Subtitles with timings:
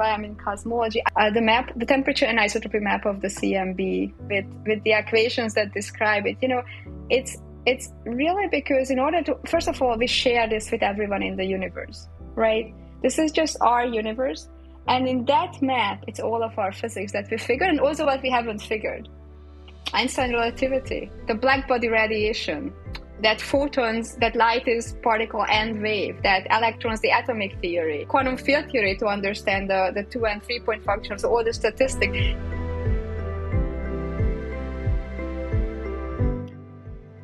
[0.00, 1.02] in cosmology.
[1.16, 5.54] Uh, the map, the temperature and isotropy map of the CMB with with the equations
[5.54, 6.36] that describe it.
[6.40, 6.62] You know,
[7.10, 11.22] it's it's really because in order to first of all we share this with everyone
[11.22, 12.74] in the universe, right?
[13.02, 14.48] This is just our universe,
[14.88, 18.22] and in that map, it's all of our physics that we figured, and also what
[18.22, 19.08] we haven't figured.
[19.92, 22.72] Einstein relativity, the black body radiation,
[23.22, 28.70] that photons, that light is particle and wave, that electrons, the atomic theory, quantum field
[28.70, 32.36] theory to understand the, the two and three point functions, all the statistics.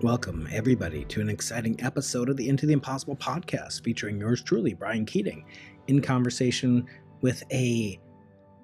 [0.01, 4.73] Welcome, everybody, to an exciting episode of the Into the Impossible podcast featuring yours truly,
[4.73, 5.45] Brian Keating,
[5.89, 6.87] in conversation
[7.21, 8.01] with a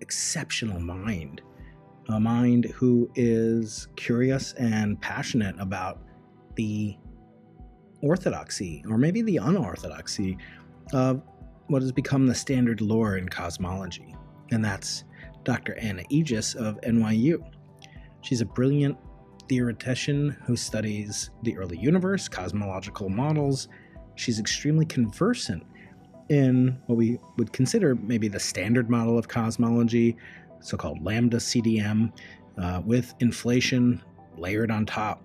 [0.01, 1.43] exceptional mind,
[2.09, 6.01] a mind who is curious and passionate about
[6.57, 6.97] the
[8.03, 10.39] orthodoxy, or maybe the unorthodoxy,
[10.93, 11.23] of
[11.67, 14.15] what has become the standard lore in cosmology,
[14.51, 15.05] and that's
[15.45, 15.77] Dr.
[15.79, 17.43] Anna Ijjas of NYU.
[18.23, 18.97] She's a brilliant
[19.49, 23.69] theoretician who studies the early universe, cosmological models.
[24.15, 25.65] She's extremely conversant
[26.29, 30.17] in what we would consider maybe the standard model of cosmology,
[30.61, 32.13] so called lambda CDM,
[32.59, 34.03] uh, with inflation
[34.37, 35.25] layered on top.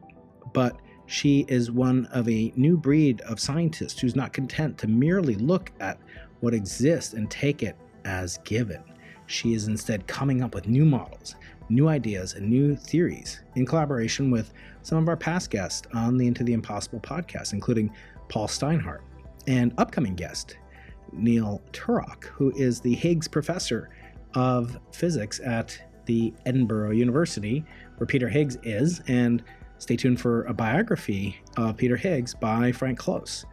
[0.53, 0.77] But
[1.13, 5.71] she is one of a new breed of scientist who's not content to merely look
[5.79, 5.99] at
[6.39, 8.83] what exists and take it as given.
[9.27, 11.35] She is instead coming up with new models,
[11.69, 16.25] new ideas, and new theories in collaboration with some of our past guests on the
[16.25, 17.93] Into the Impossible podcast, including
[18.27, 19.01] Paul Steinhardt
[19.45, 20.57] and upcoming guest
[21.11, 23.91] Neil Turok, who is the Higgs Professor
[24.33, 27.63] of Physics at the Edinburgh University,
[27.97, 29.43] where Peter Higgs is, and
[29.83, 33.45] stay tuned for a biography of Peter Higgs by Frank Close.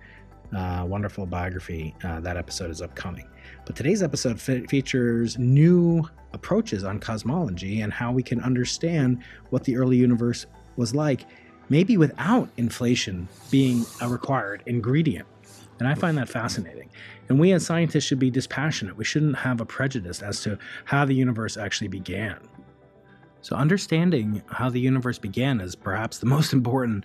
[0.56, 1.92] Uh, wonderful biography.
[2.04, 3.26] Uh, that episode is upcoming.
[3.66, 9.64] But today's episode fe- features new approaches on cosmology and how we can understand what
[9.64, 11.26] the early universe was like,
[11.68, 15.26] maybe without inflation being a required ingredient.
[15.80, 16.90] And I find that fascinating.
[17.28, 18.96] And we as scientists should be dispassionate.
[18.96, 22.38] We shouldn't have a prejudice as to how the universe actually began.
[23.42, 27.04] So, understanding how the universe began is perhaps the most important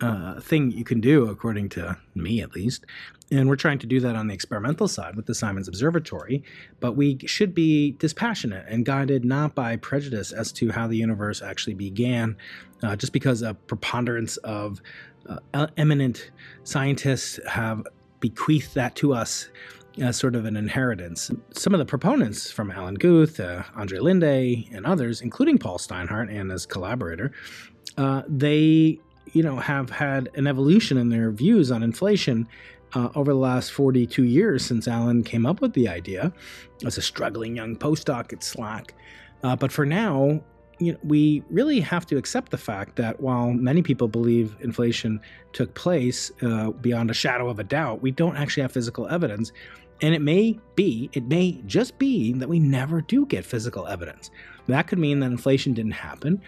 [0.00, 2.84] uh, thing you can do, according to me at least.
[3.30, 6.42] And we're trying to do that on the experimental side with the Simons Observatory.
[6.80, 11.42] But we should be dispassionate and guided not by prejudice as to how the universe
[11.42, 12.36] actually began,
[12.82, 14.80] uh, just because a preponderance of
[15.52, 16.30] uh, eminent
[16.64, 17.86] scientists have
[18.20, 19.48] bequeathed that to us
[20.12, 21.30] sort of an inheritance.
[21.52, 26.30] Some of the proponents from Alan Guth, uh, Andre Linde, and others, including Paul Steinhardt
[26.30, 27.32] and his collaborator,
[27.96, 29.00] uh, they
[29.32, 32.48] you know have had an evolution in their views on inflation
[32.94, 36.32] uh, over the last 42 years since Alan came up with the idea
[36.84, 38.90] as a struggling young postdoc at SLAC.
[39.42, 40.42] Uh, but for now,
[40.78, 45.20] you know, we really have to accept the fact that while many people believe inflation
[45.52, 49.52] took place uh, beyond a shadow of a doubt, we don't actually have physical evidence.
[50.00, 54.30] And it may be, it may just be that we never do get physical evidence.
[54.66, 56.40] That could mean that inflation didn't happen,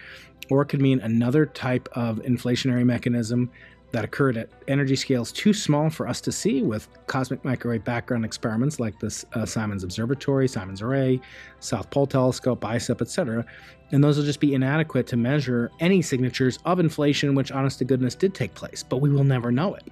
[0.49, 3.51] or it could mean another type of inflationary mechanism
[3.91, 8.23] that occurred at energy scales too small for us to see with cosmic microwave background
[8.23, 11.19] experiments like the uh, Simons Observatory, Simons Array,
[11.59, 13.45] South Pole Telescope, BICEP, etc.
[13.91, 17.85] And those will just be inadequate to measure any signatures of inflation, which, honest to
[17.85, 19.83] goodness, did take place, but we will never know it.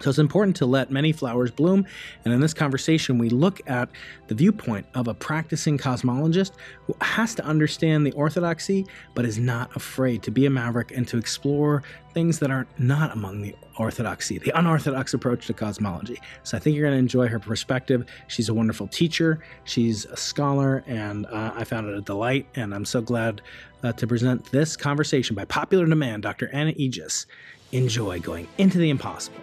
[0.00, 1.86] So it's important to let many flowers bloom.
[2.24, 3.90] And in this conversation, we look at
[4.28, 6.52] the viewpoint of a practicing cosmologist
[6.86, 11.06] who has to understand the orthodoxy, but is not afraid to be a maverick and
[11.08, 11.82] to explore
[12.14, 16.18] things that are not among the orthodoxy, the unorthodox approach to cosmology.
[16.42, 18.04] So I think you're going to enjoy her perspective.
[18.28, 22.46] She's a wonderful teacher, she's a scholar, and uh, I found it a delight.
[22.56, 23.42] And I'm so glad
[23.82, 26.50] uh, to present this conversation by popular demand, Dr.
[26.52, 27.26] Anna Ijjas.
[27.72, 29.40] Enjoy going into the impossible.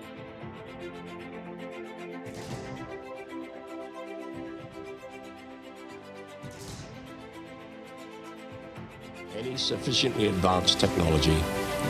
[9.38, 11.38] Any sufficiently advanced technology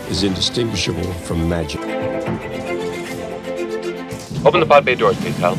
[0.09, 1.79] is indistinguishable from magic.
[4.45, 5.55] Open the pod bay doors, please, pal.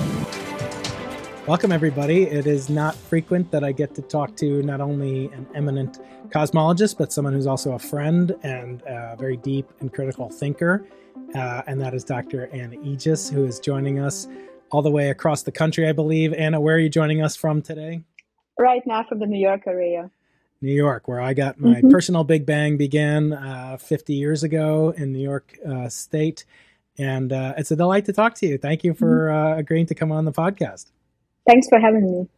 [1.47, 2.25] Welcome, everybody.
[2.25, 5.99] It is not frequent that I get to talk to not only an eminent
[6.29, 10.87] cosmologist, but someone who's also a friend and a very deep and critical thinker.
[11.35, 12.51] Uh, and that is Dr.
[12.53, 14.29] Anna Ijjas, who is joining us
[14.71, 16.35] all the way across the country, I believe.
[16.35, 18.03] Anna, where are you joining us from today?
[18.59, 20.11] Right now from the New York area.
[20.61, 21.91] New York, where I got my mm-hmm.
[21.91, 26.45] personal Big Bang began uh, 50 years ago in New York uh, State.
[26.99, 28.59] And uh, it's a delight to talk to you.
[28.59, 29.53] Thank you for mm-hmm.
[29.53, 30.87] Uh, agreeing to come on the podcast.
[31.47, 32.29] Thanks for having me.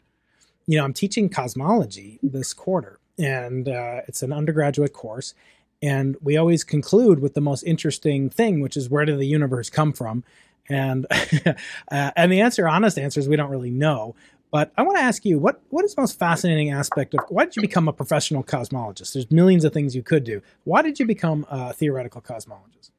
[0.66, 5.34] you know, I'm teaching cosmology this quarter, and uh, it's an undergraduate course.
[5.82, 9.70] And we always conclude with the most interesting thing, which is where did the universe
[9.70, 10.24] come from?
[10.68, 11.06] And
[11.90, 14.14] uh, and the answer, honest answer, is we don't really know.
[14.50, 17.44] But I want to ask you, what what is the most fascinating aspect of why
[17.44, 19.12] did you become a professional cosmologist?
[19.12, 20.42] There's millions of things you could do.
[20.64, 22.90] Why did you become a theoretical cosmologist?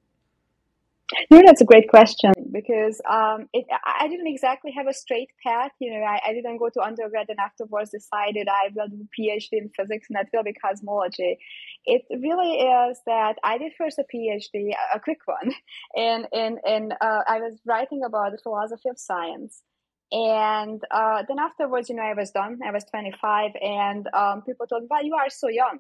[1.30, 5.72] No, that's a great question because um, it, I didn't exactly have a straight path.
[5.80, 9.22] You know, I, I didn't go to undergrad and afterwards decided I will do a
[9.22, 11.38] PhD in physics and that will be cosmology.
[11.86, 15.54] It really is that I did first a PhD, a quick one,
[15.96, 19.62] and and and uh, I was writing about the philosophy of science.
[20.12, 22.60] And uh, then afterwards, you know, I was done.
[22.66, 25.80] I was 25, and um, people told me, "Well, you are so young."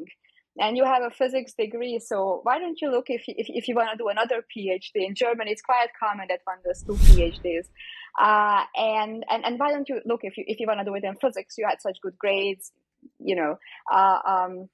[0.59, 3.67] and you have a physics degree so why don't you look if you, if, if
[3.67, 6.93] you want to do another phd in germany it's quite common that one does two
[6.93, 7.67] phds
[8.19, 10.95] uh, and, and and why don't you look if you if you want to do
[10.95, 12.71] it in physics you had such good grades
[13.19, 13.57] you know
[13.91, 14.69] uh, um,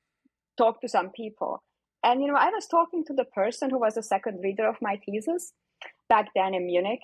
[0.58, 1.62] talk to some people
[2.04, 4.76] and you know i was talking to the person who was the second reader of
[4.82, 5.54] my thesis
[6.10, 7.02] back then in munich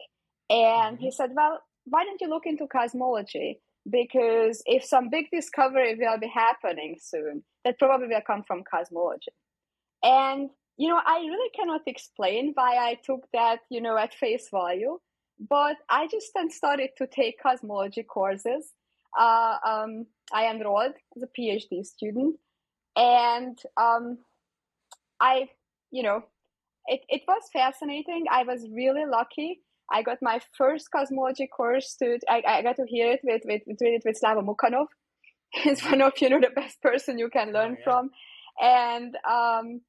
[0.50, 1.12] and he mm-hmm.
[1.12, 3.60] said well why don't you look into cosmology
[3.90, 9.32] because if some big discovery will be happening soon, that probably will come from cosmology.
[10.04, 14.50] And, you know, I really cannot explain why I took that, you know, at face
[14.52, 15.00] value,
[15.50, 18.72] but I just then started to take cosmology courses.
[19.18, 22.38] Uh, um, I enrolled as a PhD student,
[22.96, 24.18] and um,
[25.20, 25.50] I,
[25.92, 26.24] you know,
[26.88, 28.26] it, it was fascinating.
[28.32, 32.86] I was really lucky I got my first cosmology course to I, I got to
[32.88, 34.88] hear it with with with, it with Slava Mukhanov.
[35.52, 37.84] He's one of you know the best person you can learn oh, yeah.
[37.84, 38.10] from,
[38.62, 39.82] and um,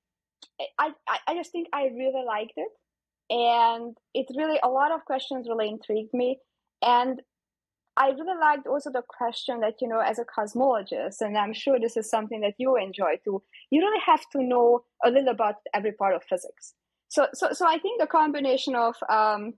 [0.79, 2.69] I, I I just think I really liked it,
[3.31, 6.38] and it really a lot of questions really intrigued me,
[6.82, 7.20] and
[7.97, 11.79] I really liked also the question that you know as a cosmologist, and I'm sure
[11.79, 13.43] this is something that you enjoy too.
[13.70, 16.75] You really have to know a little about every part of physics.
[17.08, 19.55] So so so I think the combination of um,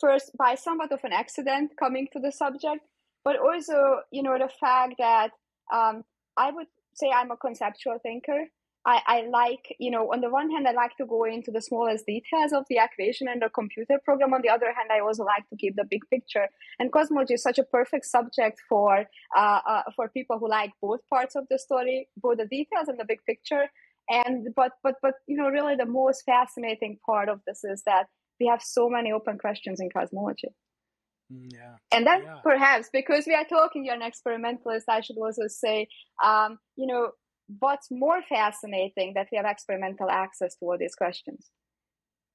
[0.00, 2.82] first by somewhat of an accident coming to the subject,
[3.24, 5.30] but also, you know, the fact that
[5.72, 6.04] um,
[6.36, 8.46] I would say I'm a conceptual thinker.
[8.86, 11.60] I, I like, you know, on the one hand, I like to go into the
[11.60, 14.32] smallest details of the equation and the computer program.
[14.32, 16.48] On the other hand, I also like to keep the big picture.
[16.78, 19.04] And cosmology is such a perfect subject for
[19.36, 22.98] uh, uh, for people who like both parts of the story, both the details and
[22.98, 23.66] the big picture.
[24.08, 28.06] And but but but you know, really, the most fascinating part of this is that
[28.40, 30.48] we have so many open questions in cosmology.
[31.32, 31.76] Mm, yeah.
[31.92, 32.38] And then yeah.
[32.42, 35.88] perhaps because we are talking, you're an experimentalist, I should also say,
[36.24, 37.10] um, you know,
[37.58, 41.50] what's more fascinating that we have experimental access to all these questions.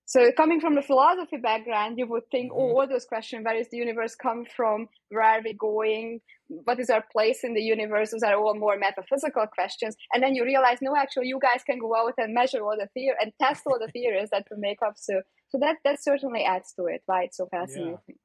[0.08, 2.76] So coming from the philosophy background, you would think, oh, mm-hmm.
[2.76, 4.88] oh, all those questions, where does the universe come from?
[5.10, 6.22] Where are we going?
[6.48, 8.12] What is our place in the universe?
[8.12, 9.96] Those are all more metaphysical questions.
[10.14, 12.88] And then you realize, no, actually, you guys can go out and measure all the
[12.94, 14.94] theory and test all the theories that we make up.
[14.96, 15.22] So,
[15.56, 17.02] so that that certainly adds to it.
[17.06, 17.98] Why it's so fascinating.
[18.08, 18.16] Yeah.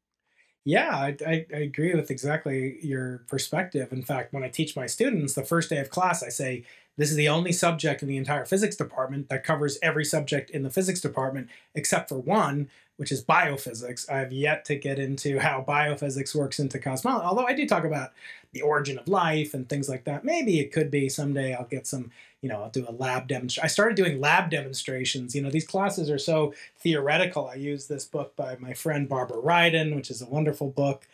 [0.66, 3.92] Yeah, I, I, I, agree with exactly your perspective.
[3.92, 6.64] In fact, when I teach my students the first day of class, I say,
[7.00, 10.62] this is the only subject in the entire physics department that covers every subject in
[10.62, 14.10] the physics department except for one, which is biophysics.
[14.10, 18.10] I've yet to get into how biophysics works into cosmology, although I do talk about
[18.52, 20.24] the origin of life and things like that.
[20.24, 22.10] Maybe it could be someday I'll get some,
[22.42, 23.64] you know, I'll do a lab demonstration.
[23.64, 25.34] I started doing lab demonstrations.
[25.34, 27.48] You know, these classes are so theoretical.
[27.48, 31.06] I use this book by my friend Barbara Ryden, which is a wonderful book.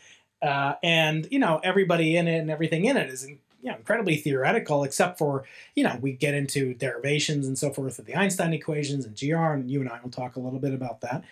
[0.42, 3.28] Uh, and, you know, everybody in it and everything in it is
[3.66, 5.42] you know, incredibly theoretical, except for,
[5.74, 9.34] you know, we get into derivations and so forth of the Einstein equations and GR,
[9.36, 11.24] and you and I will talk a little bit about that.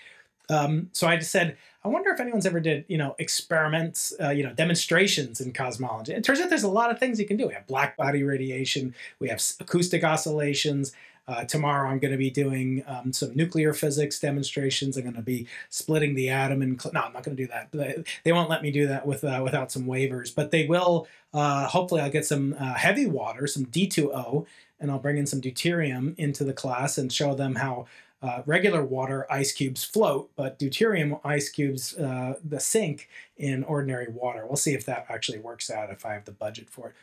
[0.50, 4.30] Um, so I just said, I wonder if anyone's ever did, you know, experiments, uh,
[4.30, 6.12] you know, demonstrations in cosmology.
[6.12, 7.46] It turns out there's a lot of things you can do.
[7.46, 10.92] We have black body radiation, we have acoustic oscillations,
[11.26, 14.96] uh, tomorrow, I'm going to be doing um, some nuclear physics demonstrations.
[14.96, 17.48] I'm going to be splitting the atom and cl- no, I'm not going to do
[17.48, 17.68] that.
[17.72, 21.06] They, they won't let me do that with uh, without some waivers, but they will.
[21.32, 24.46] Uh, hopefully, I'll get some uh, heavy water, some D2O,
[24.80, 27.86] and I'll bring in some deuterium into the class and show them how
[28.22, 34.08] uh, regular water ice cubes float, but deuterium ice cubes uh, the sink in ordinary
[34.08, 34.46] water.
[34.46, 36.94] We'll see if that actually works out if I have the budget for it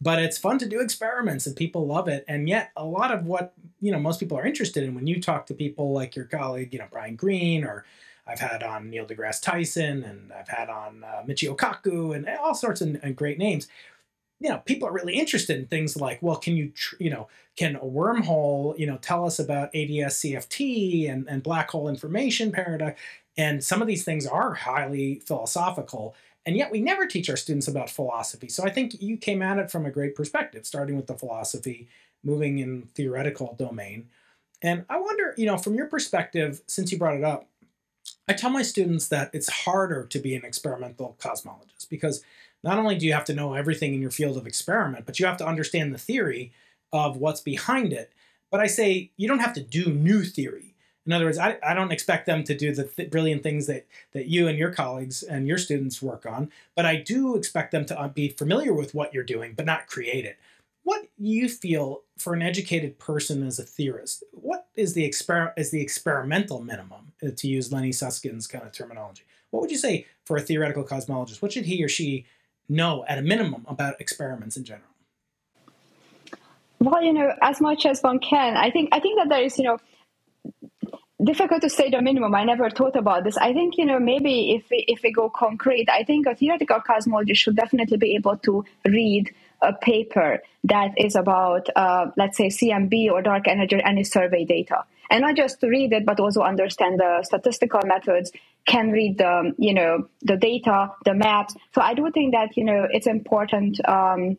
[0.00, 2.24] but it's fun to do experiments and people love it.
[2.28, 5.20] And yet a lot of what you know most people are interested in when you
[5.20, 7.84] talk to people like your colleague you know brian greene or
[8.26, 12.54] i've had on neil degrasse tyson and i've had on uh, michio kaku and all
[12.54, 13.68] sorts of and great names
[14.40, 17.28] you know people are really interested in things like well can you tr- you know
[17.56, 22.50] can a wormhole you know tell us about ads cft and, and black hole information
[22.50, 22.94] paradigm
[23.36, 26.14] and some of these things are highly philosophical
[26.46, 28.48] And yet we never teach our students about philosophy.
[28.48, 31.88] So I think you came at it from a great perspective, starting with the philosophy,
[32.22, 34.08] moving in theoretical domain.
[34.62, 37.48] And I wonder, you know, from your perspective, since you brought it up,
[38.28, 42.22] I tell my students that it's harder to be an experimental cosmologist because
[42.62, 45.26] not only do you have to know everything in your field of experiment, but you
[45.26, 46.52] have to understand the theory
[46.92, 48.12] of what's behind it.
[48.50, 50.73] But I say you don't have to do new theory.
[51.06, 53.86] In other words, I, I don't expect them to do the th- brilliant things that,
[54.12, 57.84] that you and your colleagues and your students work on, but I do expect them
[57.86, 60.38] to uh, be familiar with what you're doing, but not create it.
[60.82, 64.24] What you feel for an educated person as a theorist?
[64.32, 68.72] What is the exper- is the experimental minimum, uh, to use Lenny Susskind's kind of
[68.72, 69.24] terminology?
[69.50, 71.42] What would you say for a theoretical cosmologist?
[71.42, 72.26] What should he or she
[72.68, 74.88] know at a minimum about experiments in general?
[76.80, 78.56] Well, you know, as much as one can.
[78.56, 79.78] I think I think that there is, you know,
[81.24, 82.34] difficult to say the minimum.
[82.34, 83.36] I never thought about this.
[83.36, 86.80] I think you know maybe if we, if we go concrete, I think a theoretical
[86.80, 92.48] cosmologist should definitely be able to read a paper that is about, uh, let's say,
[92.48, 96.20] CMB or dark energy or any survey data, and not just to read it, but
[96.20, 98.30] also understand the statistical methods.
[98.66, 101.54] Can read the you know the data, the maps.
[101.74, 104.38] So I do think that you know it's important um,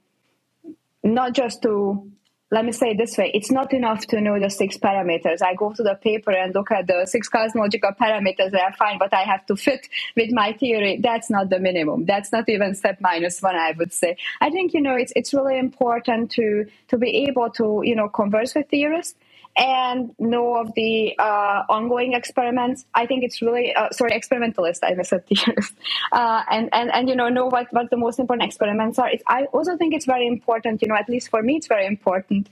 [1.03, 2.11] not just to
[2.51, 5.41] let me say it this way it's not enough to know the six parameters.
[5.41, 8.99] I go to the paper and look at the six cosmological parameters and i find
[8.99, 10.99] but i have to fit with my theory.
[11.01, 12.05] That's not the minimum.
[12.05, 14.17] That's not even step minus one i would say.
[14.41, 18.09] I think you know it's it's really important to to be able to you know
[18.09, 19.15] converse with theorists
[19.57, 22.85] and know of the uh, ongoing experiments.
[22.93, 24.83] I think it's really uh, sorry, experimentalist.
[24.83, 25.73] I missed theorist,
[26.11, 29.09] uh, and and and you know know what what the most important experiments are.
[29.09, 30.81] It's, I also think it's very important.
[30.81, 32.49] You know, at least for me, it's very important.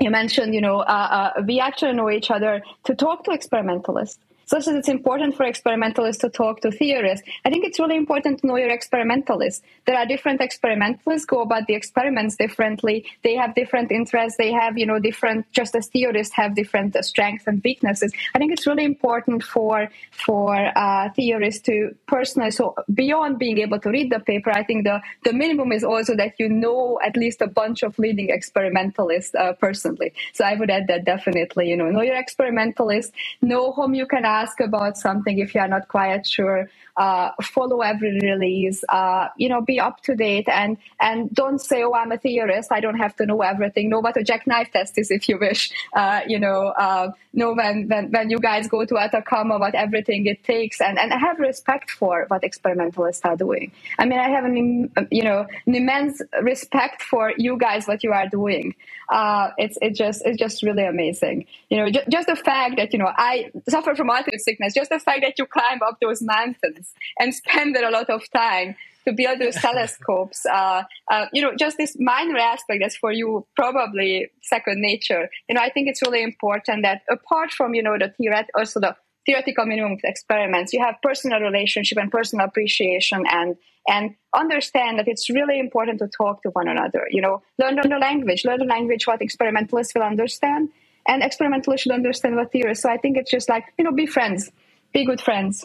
[0.00, 4.18] You mentioned, you know, uh, uh, we actually know each other to talk to experimentalists
[4.46, 7.26] such as it's important for experimentalists to talk to theorists.
[7.44, 9.62] I think it's really important to know your experimentalists.
[9.86, 13.06] There are different experimentalists go about the experiments differently.
[13.22, 14.36] They have different interests.
[14.38, 18.12] They have, you know, different, just as theorists have different strengths and weaknesses.
[18.34, 23.78] I think it's really important for, for uh, theorists to personally, so beyond being able
[23.80, 27.16] to read the paper, I think the, the minimum is also that you know at
[27.16, 30.12] least a bunch of leading experimentalists uh, personally.
[30.32, 34.24] So I would add that definitely, you know, know your experimentalists, know whom you can
[34.34, 39.48] ask about something if you are not quite sure uh, follow every release, uh, you
[39.48, 42.70] know, be up to date and, and don't say, oh, I'm a theorist.
[42.72, 43.88] I don't have to know everything.
[43.90, 45.70] Know what a jackknife test is if you wish.
[45.94, 50.26] Uh, you know, uh, know when, when, when you guys go to Atacama, what everything
[50.26, 53.70] it takes and, and have respect for what experimentalists are doing.
[53.98, 58.12] I mean, I have an, you know, an immense respect for you guys, what you
[58.12, 58.74] are doing.
[59.08, 61.46] Uh, it's, it just, it's just really amazing.
[61.70, 64.90] You know, just, just the fact that, you know, I suffer from altitude sickness, just
[64.90, 66.83] the fact that you climb up those mountains
[67.18, 68.76] and spend a lot of time
[69.06, 70.46] to build those telescopes.
[70.54, 75.28] Uh, uh, you know, just this minor aspect that's for you probably second nature.
[75.48, 78.78] You know, I think it's really important that apart from you know the theoret- also
[78.78, 78.94] the
[79.26, 83.56] theoretical minimum experiments, you have personal relationship and personal appreciation and
[83.88, 87.06] and understand that it's really important to talk to one another.
[87.10, 90.68] You know, learn the language, learn the language what experimentalists will understand,
[91.08, 92.82] and experimentalists should understand what theorists.
[92.82, 94.52] So I think it's just like you know, be friends,
[94.92, 95.64] be good friends.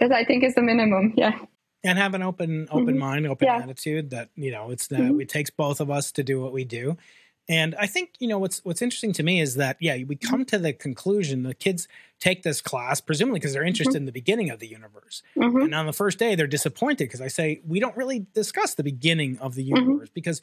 [0.00, 1.14] That I think is the minimum.
[1.16, 1.38] Yeah.
[1.82, 2.98] And have an open, open mm-hmm.
[2.98, 3.58] mind, open yeah.
[3.58, 5.20] attitude that, you know, it's that mm-hmm.
[5.20, 6.96] it takes both of us to do what we do.
[7.46, 10.46] And I think, you know, what's what's interesting to me is that, yeah, we come
[10.46, 11.86] to the conclusion the kids
[12.18, 13.98] take this class, presumably because they're interested mm-hmm.
[13.98, 15.22] in the beginning of the universe.
[15.36, 15.58] Mm-hmm.
[15.58, 18.82] And on the first day, they're disappointed because I say, we don't really discuss the
[18.82, 19.76] beginning of the mm-hmm.
[19.76, 20.40] universe because,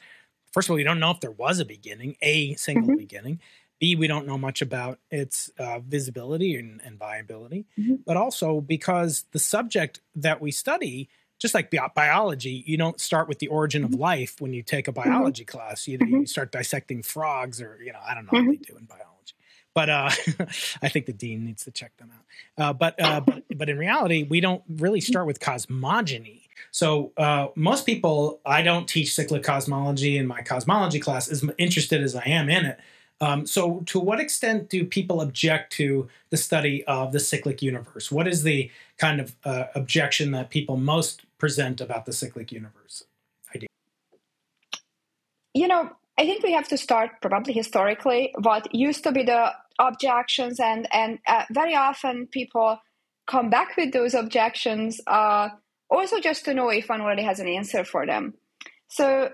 [0.52, 2.98] first of all, we don't know if there was a beginning, a single mm-hmm.
[2.98, 3.40] beginning.
[3.82, 7.96] B, we don't know much about its uh, visibility and, and viability, mm-hmm.
[8.06, 11.08] but also because the subject that we study,
[11.40, 14.00] just like bi- biology, you don't start with the origin of mm-hmm.
[14.00, 15.10] life when you take a mm-hmm.
[15.10, 15.58] biology mm-hmm.
[15.58, 15.88] class.
[15.88, 18.72] You, you, start dissecting frogs, or you know, I don't know what they mm-hmm.
[18.72, 19.34] do in biology.
[19.74, 20.10] But uh,
[20.82, 22.64] I think the dean needs to check them out.
[22.64, 26.48] Uh, but, uh, but but in reality, we don't really start with cosmogony.
[26.70, 31.28] So uh, most people, I don't teach cyclic cosmology in my cosmology class.
[31.28, 32.78] As interested as I am in it,
[33.22, 38.10] um, so, to what extent do people object to the study of the cyclic universe?
[38.10, 43.04] What is the kind of uh, objection that people most present about the cyclic universe
[43.54, 43.68] idea?
[45.54, 48.34] You know, I think we have to start probably historically.
[48.40, 52.80] What used to be the objections, and and uh, very often people
[53.28, 55.50] come back with those objections, uh,
[55.88, 58.34] also just to know if one already has an answer for them.
[58.88, 59.30] So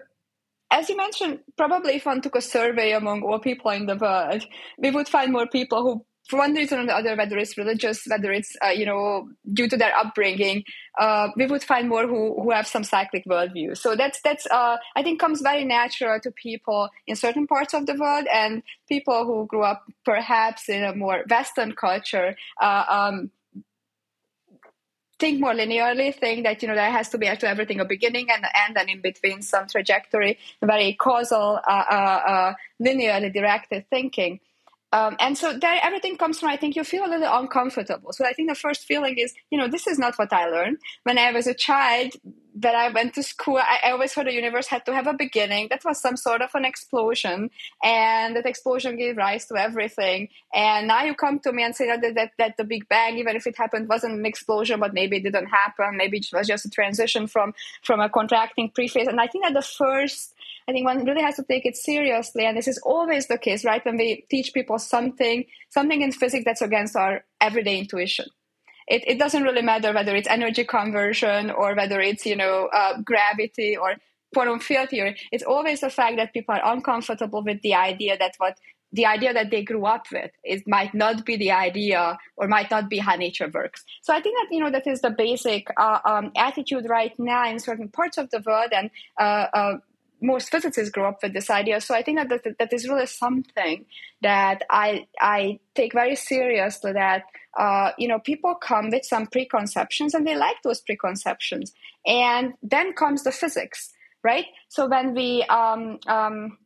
[0.70, 4.44] as you mentioned, probably if one took a survey among all people in the world,
[4.78, 8.04] we would find more people who, for one reason or the other, whether it's religious,
[8.06, 10.62] whether it's uh, you know due to their upbringing,
[11.00, 13.76] uh, we would find more who, who have some cyclic worldview.
[13.76, 17.86] So that's that's uh, I think comes very natural to people in certain parts of
[17.86, 22.36] the world, and people who grew up perhaps in a more Western culture.
[22.60, 23.30] Uh, um,
[25.18, 28.28] think more linearly, think that you know there has to be to everything a beginning
[28.30, 33.88] and an end, and in between some trajectory, very causal, uh, uh, uh, linearly directed
[33.90, 34.40] thinking.
[34.92, 38.12] Um, and so there, everything comes from, I think you feel a little uncomfortable.
[38.12, 40.78] So I think the first feeling is, you know, this is not what I learned.
[41.02, 42.14] When I was a child,
[42.60, 45.14] that I went to school, I, I always thought the universe had to have a
[45.14, 45.68] beginning.
[45.70, 47.50] That was some sort of an explosion.
[47.84, 50.28] And that explosion gave rise to everything.
[50.52, 53.36] And now you come to me and say that, that, that the Big Bang, even
[53.36, 55.96] if it happened, wasn't an explosion, but maybe it didn't happen.
[55.96, 59.08] Maybe it was just a transition from, from a contracting prephase.
[59.08, 60.34] And I think that the first
[60.68, 63.64] I think one really has to take it seriously, and this is always the case,
[63.64, 63.82] right?
[63.86, 68.26] When we teach people something, something in physics that's against our everyday intuition.
[68.86, 73.00] It, it doesn't really matter whether it's energy conversion or whether it's you know uh,
[73.02, 73.94] gravity or
[74.34, 75.16] quantum field theory.
[75.32, 78.58] It's always the fact that people are uncomfortable with the idea that what
[78.92, 82.70] the idea that they grew up with it might not be the idea or might
[82.70, 85.66] not be how nature works so i think that you know that is the basic
[85.76, 89.74] uh, um, attitude right now in certain parts of the world and uh, uh,
[90.20, 91.80] most physicists grow up with this idea.
[91.80, 93.86] So I think that that, that is really something
[94.22, 96.92] that I I take very seriously.
[96.92, 97.24] That
[97.58, 101.72] uh, you know people come with some preconceptions and they like those preconceptions,
[102.06, 104.46] and then comes the physics, right?
[104.68, 106.58] So when we um, um,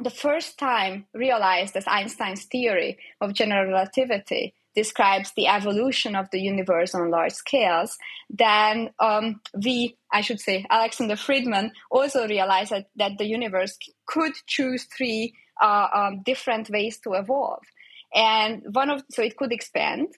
[0.00, 6.40] the first time realized that Einstein's theory of general relativity describes the evolution of the
[6.40, 7.96] universe on large scales,
[8.28, 14.32] then um, we, I should say, Alexander Friedman also realized that, that the universe could
[14.46, 17.62] choose three uh, um, different ways to evolve.
[18.14, 20.08] And one of, so it could expand,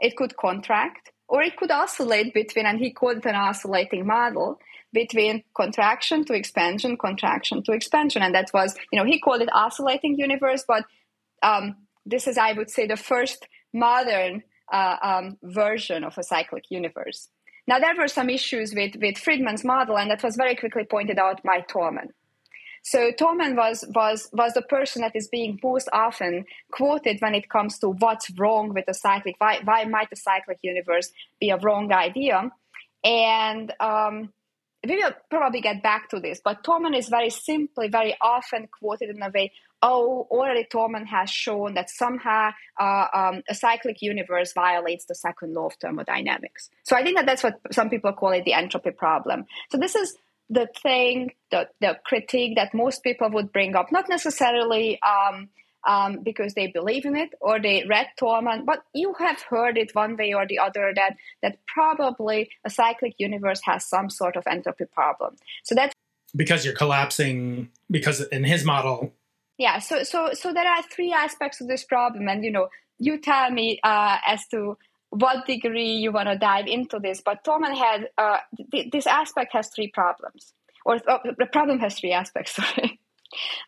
[0.00, 4.58] it could contract, or it could oscillate between, and he called it an oscillating model,
[4.92, 8.22] between contraction to expansion, contraction to expansion.
[8.22, 10.84] And that was, you know, he called it oscillating universe, but
[11.42, 16.64] um, this is, I would say, the first modern uh, um, version of a cyclic
[16.70, 17.28] universe.
[17.66, 21.18] Now, there were some issues with, with Friedman's model, and that was very quickly pointed
[21.18, 22.14] out by Tolman.
[22.82, 27.50] So Tolman was, was, was the person that is being most often quoted when it
[27.50, 31.58] comes to what's wrong with the cyclic, why, why might the cyclic universe be a
[31.58, 32.50] wrong idea?
[33.04, 34.32] And um,
[34.86, 39.10] we will probably get back to this, but Tolman is very simply, very often quoted
[39.10, 39.52] in a way
[39.82, 45.54] oh, already Tolman has shown that somehow uh, um, a cyclic universe violates the second
[45.54, 46.70] law of thermodynamics.
[46.84, 49.46] So I think that that's what some people call it the entropy problem.
[49.70, 50.16] So this is
[50.50, 55.48] the thing, the, the critique that most people would bring up, not necessarily um,
[55.86, 59.94] um, because they believe in it or they read Tolman, but you have heard it
[59.94, 64.44] one way or the other that that probably a cyclic universe has some sort of
[64.46, 65.36] entropy problem.
[65.62, 65.94] So that's
[66.34, 69.12] because you're collapsing because in his model
[69.58, 72.68] yeah so so so there are three aspects of this problem and you know
[72.98, 74.76] you tell me uh, as to
[75.10, 78.38] what degree you want to dive into this but Tolman had uh,
[78.70, 80.52] th- this aspect has three problems
[80.84, 83.00] or oh, the problem has three aspects sorry.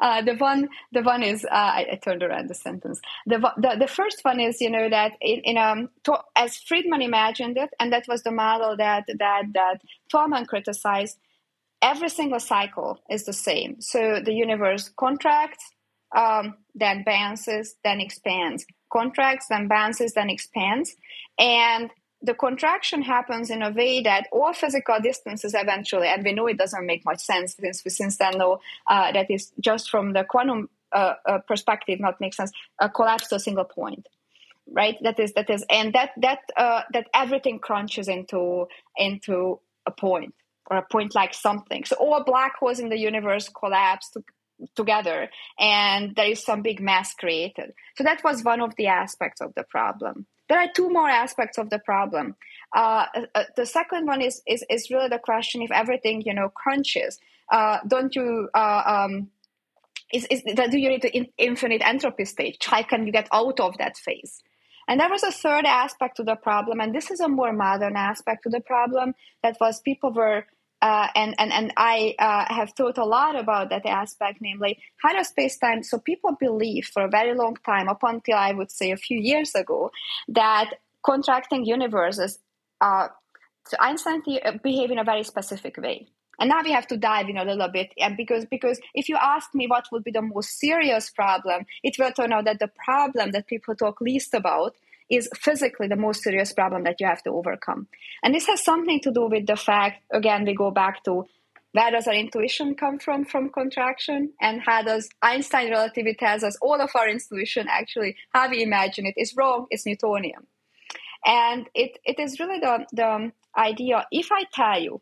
[0.00, 2.98] Uh, the one the one is uh, I, I, turned around the sentence.
[3.26, 7.02] The, the, the first one is you know that in, in um to, as Friedmann
[7.02, 11.18] imagined it and that was the model that that that Tolman criticized
[11.82, 13.80] every single cycle is the same.
[13.80, 15.64] So the universe contracts
[16.16, 18.66] um, then bounces, then expands.
[18.92, 20.96] Contracts, then bounces, then expands.
[21.38, 21.90] And
[22.22, 26.58] the contraction happens in a way that all physical distances eventually, and we know it
[26.58, 30.24] doesn't make much sense since we since then know uh, that is just from the
[30.24, 32.52] quantum uh, uh, perspective not make sense,
[32.94, 34.06] collapse to a single point
[34.72, 39.90] right that is that is and that that uh, that everything crunches into into a
[39.90, 40.34] point
[40.70, 44.22] or a point like something so all black holes in the universe collapse to
[44.76, 47.72] together and there is some big mass created.
[47.96, 50.26] So that was one of the aspects of the problem.
[50.48, 52.34] There are two more aspects of the problem.
[52.74, 56.48] Uh, uh, the second one is, is is really the question if everything you know
[56.48, 57.18] crunches.
[57.50, 59.30] Uh, don't you uh, um,
[60.12, 62.64] is, is do you need in, infinite entropy state?
[62.64, 64.42] How can you get out of that phase?
[64.88, 67.94] And there was a third aspect to the problem, and this is a more modern
[67.96, 70.46] aspect to the problem that was people were
[70.82, 75.12] uh, and, and, and I uh, have thought a lot about that aspect, namely how
[75.12, 75.82] does space time.
[75.82, 79.18] So people believe for a very long time, up until I would say a few
[79.18, 79.90] years ago,
[80.28, 80.70] that
[81.04, 82.38] contracting universes,
[82.80, 83.08] uh,
[83.66, 84.22] so Einstein
[84.62, 86.08] behave in a very specific way.
[86.38, 89.18] And now we have to dive in a little bit, and because because if you
[89.20, 92.70] ask me what would be the most serious problem, it will turn out that the
[92.82, 94.74] problem that people talk least about
[95.10, 97.88] is physically the most serious problem that you have to overcome.
[98.22, 101.26] And this has something to do with the fact, again, we go back to
[101.72, 104.32] where does our intuition come from from contraction?
[104.40, 109.06] And how does einstein relativity tells us all of our intuition actually how we imagine
[109.06, 110.46] it is wrong it's newtonian.
[111.24, 115.00] And it, it is really the, the idea if i tell you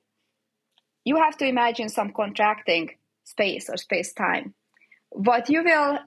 [1.05, 2.91] you have to imagine some contracting
[3.25, 4.55] space or space time
[5.11, 5.99] what you will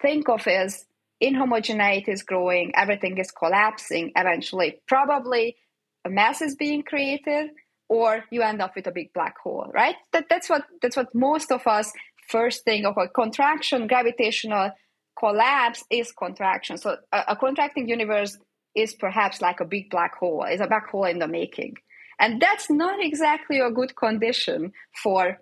[0.00, 0.86] think of is
[1.22, 4.80] inhomogeneity is growing, everything is collapsing eventually.
[4.86, 5.56] Probably
[6.04, 7.50] a mass is being created,
[7.88, 9.96] or you end up with a big black hole, right?
[10.12, 11.92] That, that's what that's what most of us
[12.28, 14.72] first think of a contraction, gravitational
[15.18, 16.76] collapse is contraction.
[16.78, 18.38] So a, a contracting universe
[18.74, 21.74] is perhaps like a big black hole, is a black hole in the making.
[22.18, 25.38] And that's not exactly a good condition for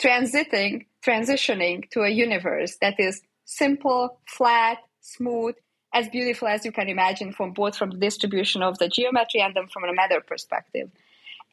[0.00, 5.54] transiting, transitioning to a universe that is simple, flat, smooth,
[5.92, 9.54] as beautiful as you can imagine from both from the distribution of the geometry and
[9.54, 10.90] then from a matter perspective.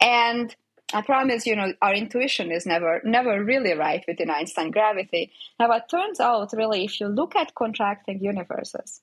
[0.02, 0.56] And
[0.94, 5.32] I promise, you know, our intuition is never never really right within Einstein gravity.
[5.60, 9.02] Now, what turns out, really, if you look at contracting universes,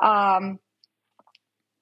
[0.00, 0.58] um,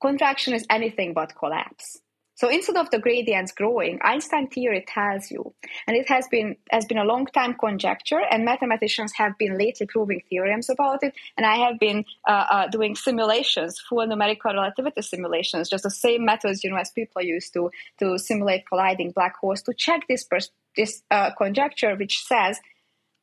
[0.01, 2.01] contraction is anything but collapse.
[2.37, 5.55] So instead of the gradients growing, Einstein theory tells you,
[5.87, 9.87] and it has been has been a long time conjecture, and mathematicians have been lately
[9.87, 11.15] proving theorems about it.
[11.39, 16.27] And I have been uh, uh, doing simulations, full numerical relativity simulations, just the same
[16.27, 17.71] methods you know as people used to
[18.01, 22.61] to simulate colliding black holes to check this pers- this uh, conjecture, which says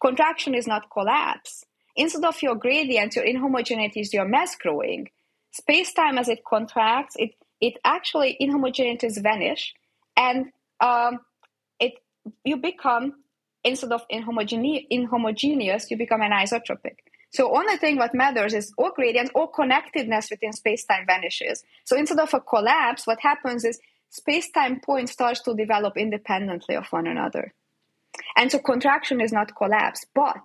[0.02, 1.66] contraction is not collapse.
[1.96, 5.10] Instead of your gradients, your inhomogeneity is your mass growing.
[5.52, 9.74] Space time as it contracts, it it actually inhomogeneities vanish
[10.18, 10.48] and
[10.82, 11.20] um,
[11.80, 11.94] it
[12.44, 13.14] you become
[13.64, 16.98] instead of inhomogene- inhomogeneous you become an isotropic.
[17.32, 21.64] So only thing what matters is all gradient all connectedness within space-time vanishes.
[21.86, 26.88] So instead of a collapse what happens is space-time point starts to develop independently of
[26.88, 27.54] one another.
[28.36, 30.44] And so contraction is not collapse but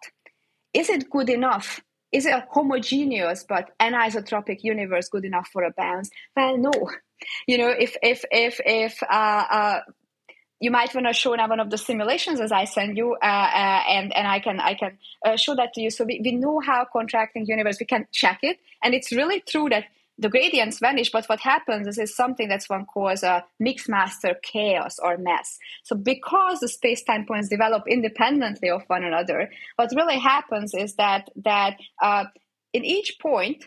[0.72, 1.80] is it good enough?
[2.12, 6.72] Is a homogeneous but anisotropic universe good enough for a bounce well no
[7.46, 9.80] you know if if if if uh, uh,
[10.60, 13.26] you might want to show now one of the simulations as I send you, uh,
[13.26, 15.90] uh, and and I can I can uh, show that to you.
[15.90, 17.78] So we, we know how contracting universe.
[17.78, 19.84] We can check it, and it's really true that
[20.18, 21.12] the gradients vanish.
[21.12, 25.58] But what happens is, is something that's one calls a mixmaster chaos or mess.
[25.84, 30.94] So because the space time points develop independently of one another, what really happens is
[30.94, 32.24] that that uh,
[32.72, 33.64] in each point,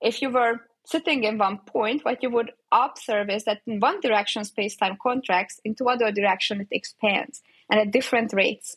[0.00, 4.00] if you were sitting in one point, what you would observe is that in one
[4.00, 8.76] direction space-time contracts, into other direction it expands, and at different rates.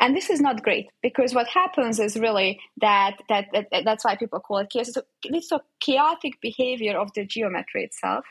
[0.00, 4.16] And this is not great because what happens is really that that, that that's why
[4.16, 4.88] people call it chaos.
[4.88, 8.24] It's a, it's a chaotic behavior of the geometry itself.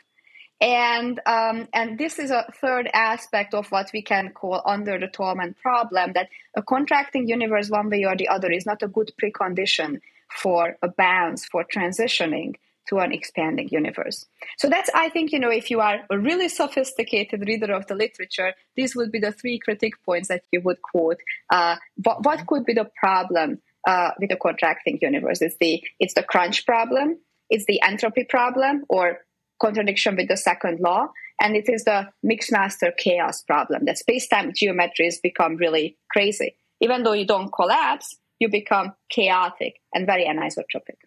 [0.60, 5.08] And um, and this is a third aspect of what we can call under the
[5.08, 9.12] Tolman problem that a contracting universe one way or the other is not a good
[9.20, 12.54] precondition for a bounce for transitioning
[12.88, 14.26] to an expanding universe.
[14.58, 17.94] So that's, I think, you know, if you are a really sophisticated reader of the
[17.94, 21.18] literature, these would be the three critique points that you would quote.
[21.50, 25.40] Uh, what, what could be the problem uh, with a contracting universe?
[25.40, 27.18] It's the it's the crunch problem,
[27.48, 29.18] it's the entropy problem, or
[29.60, 31.08] contradiction with the second law,
[31.40, 33.84] and it is the mixmaster chaos problem.
[33.84, 36.56] That space-time geometries become really crazy.
[36.80, 40.98] Even though you don't collapse, you become chaotic and very anisotropic.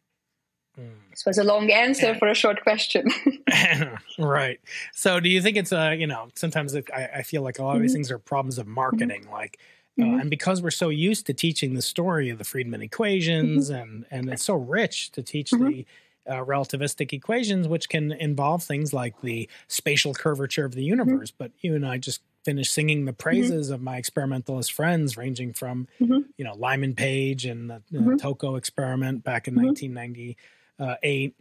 [1.17, 3.06] This was a long answer for a short question.
[4.19, 4.60] right.
[4.93, 7.58] So, do you think it's a, uh, you know, sometimes it, I, I, feel like
[7.58, 7.95] a lot of these mm-hmm.
[7.95, 9.23] things are problems of marketing.
[9.23, 9.32] Mm-hmm.
[9.32, 9.58] Like,
[9.99, 10.19] uh, mm-hmm.
[10.19, 13.82] and because we're so used to teaching the story of the equations mm-hmm.
[13.82, 15.67] and, and it's so rich to teach mm-hmm.
[15.67, 15.86] the
[16.27, 20.99] uh, relativistic equations, which can involve things like the spatial curvature of the mm-hmm.
[20.99, 21.32] universe.
[21.32, 25.88] But you and I just finished singing the praises of my experimentalist friends, ranging from,
[25.99, 30.38] you know, Lyman Page and the, the TOCO experiment back in 1990
[30.80, 31.36] uh, eight,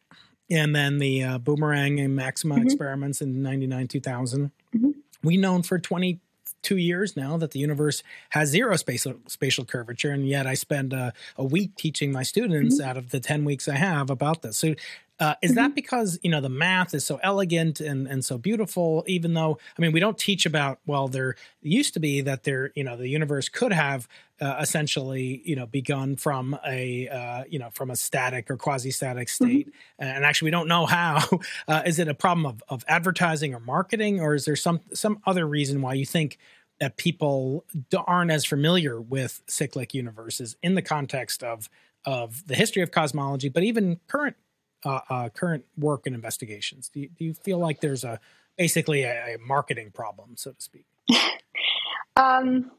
[0.50, 2.64] and then the uh, boomerang and maxima mm-hmm.
[2.64, 4.90] experiments in 99 2000 mm-hmm.
[5.22, 10.28] we known for 22 years now that the universe has zero spatial spatial curvature and
[10.28, 12.88] yet i spend a, a week teaching my students mm-hmm.
[12.88, 14.74] out of the 10 weeks i have about this so
[15.18, 15.60] Uh, is mm-hmm.
[15.60, 19.02] that because you know the math is so elegant and and so beautiful?
[19.06, 22.70] Even though I mean we don't teach about well there used to be that there
[22.74, 24.06] you know the universe could have
[24.40, 28.90] uh, essentially you know begun from a uh, you know from a static or quasi
[28.90, 29.44] static mm-hmm.
[29.44, 30.04] state, mm-hmm.
[30.04, 31.22] and actually we don't know how.
[31.68, 35.20] Uh, is it a problem of of advertising or marketing, or is there some some
[35.26, 36.38] other reason why you think
[36.80, 37.64] that people
[38.06, 41.68] aren't as familiar with cyclic universes in the context of
[42.04, 44.36] of the history of cosmology, but even current
[44.84, 46.88] uh, uh, current work and investigations?
[46.88, 48.20] Do you, do you feel like there's a
[48.56, 50.86] basically a, a marketing problem, so to speak?
[52.16, 52.70] um,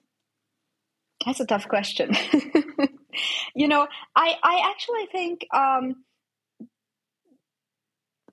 [1.28, 2.12] that's a tough question.
[3.56, 6.04] you know, I I actually think um,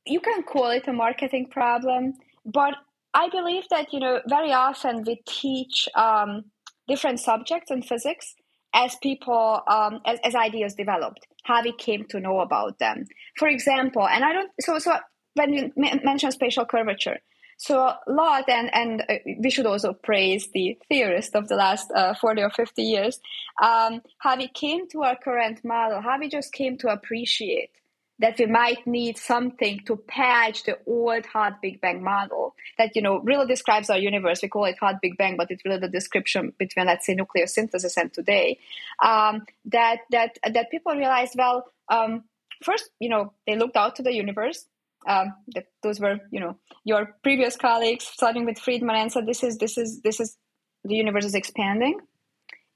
[0.07, 2.15] you can call it a marketing problem,
[2.47, 2.75] but
[3.13, 6.45] I believe that you know very often we teach um,
[6.89, 8.35] different subjects in physics
[8.75, 13.05] as people um, as, as ideas developed how we came to know about them
[13.39, 14.97] for example and i don't so so
[15.35, 17.19] when you mention spatial curvature
[17.57, 21.91] so a lot and and uh, we should also praise the theorist of the last
[21.93, 23.21] uh, 40 or 50 years
[23.63, 27.71] um, how we came to our current model how we just came to appreciate
[28.19, 33.03] that we might need something to patch the old hot Big Bang model that you
[33.03, 34.41] know really describes our universe.
[34.43, 37.47] We call it hot Big Bang, but it's really the description between let's say nuclear
[37.47, 38.59] synthesis and today.
[39.05, 41.67] Um, that that that people realized well.
[41.89, 42.25] Um,
[42.63, 44.67] first, you know, they looked out to the universe.
[45.07, 49.43] Um, that those were you know your previous colleagues starting with Friedman and said this
[49.43, 50.37] is this is this is
[50.85, 52.01] the universe is expanding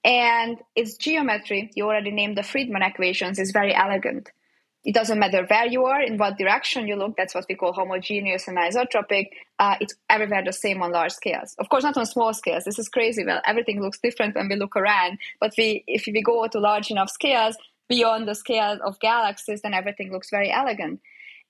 [0.05, 4.31] and its geometry you already named the Friedman equations is very elegant
[4.85, 7.17] it doesn't matter where you are, in what direction you look.
[7.17, 9.27] That's what we call homogeneous and isotropic.
[9.59, 11.55] Uh, it's everywhere the same on large scales.
[11.59, 12.65] Of course, not on small scales.
[12.65, 13.25] This is crazy.
[13.25, 15.19] Well, everything looks different when we look around.
[15.41, 17.57] But we, if we go to large enough scales,
[17.89, 21.01] beyond the scale of galaxies, then everything looks very elegant.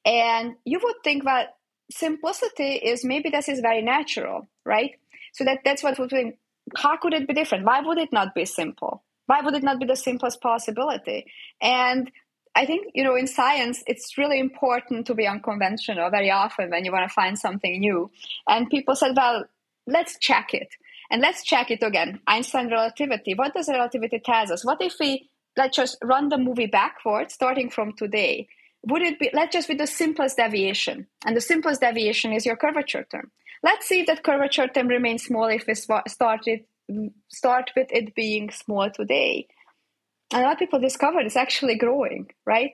[0.04, 1.56] And you would think that
[1.90, 4.92] simplicity is maybe this is very natural, right?
[5.32, 6.36] So that that's what would think.
[6.76, 7.64] How could it be different?
[7.64, 9.02] Why would it not be simple?
[9.26, 11.26] Why would it not be the simplest possibility?
[11.60, 12.10] And
[12.54, 16.84] I think, you know, in science, it's really important to be unconventional very often when
[16.84, 18.10] you want to find something new.
[18.46, 19.44] And people said, well,
[19.86, 20.68] let's check it.
[21.10, 22.20] And let's check it again.
[22.26, 23.34] Einstein relativity.
[23.34, 24.64] What does relativity tell us?
[24.64, 28.48] What if we, let's just run the movie backwards, starting from today?
[28.84, 31.06] Would it be, let's just with the simplest deviation.
[31.26, 33.30] And the simplest deviation is your curvature term.
[33.62, 36.66] Let's see if that curvature term remains small if we start, it,
[37.28, 39.48] start with it being small today
[40.32, 42.72] a lot of people discovered it's actually growing, right?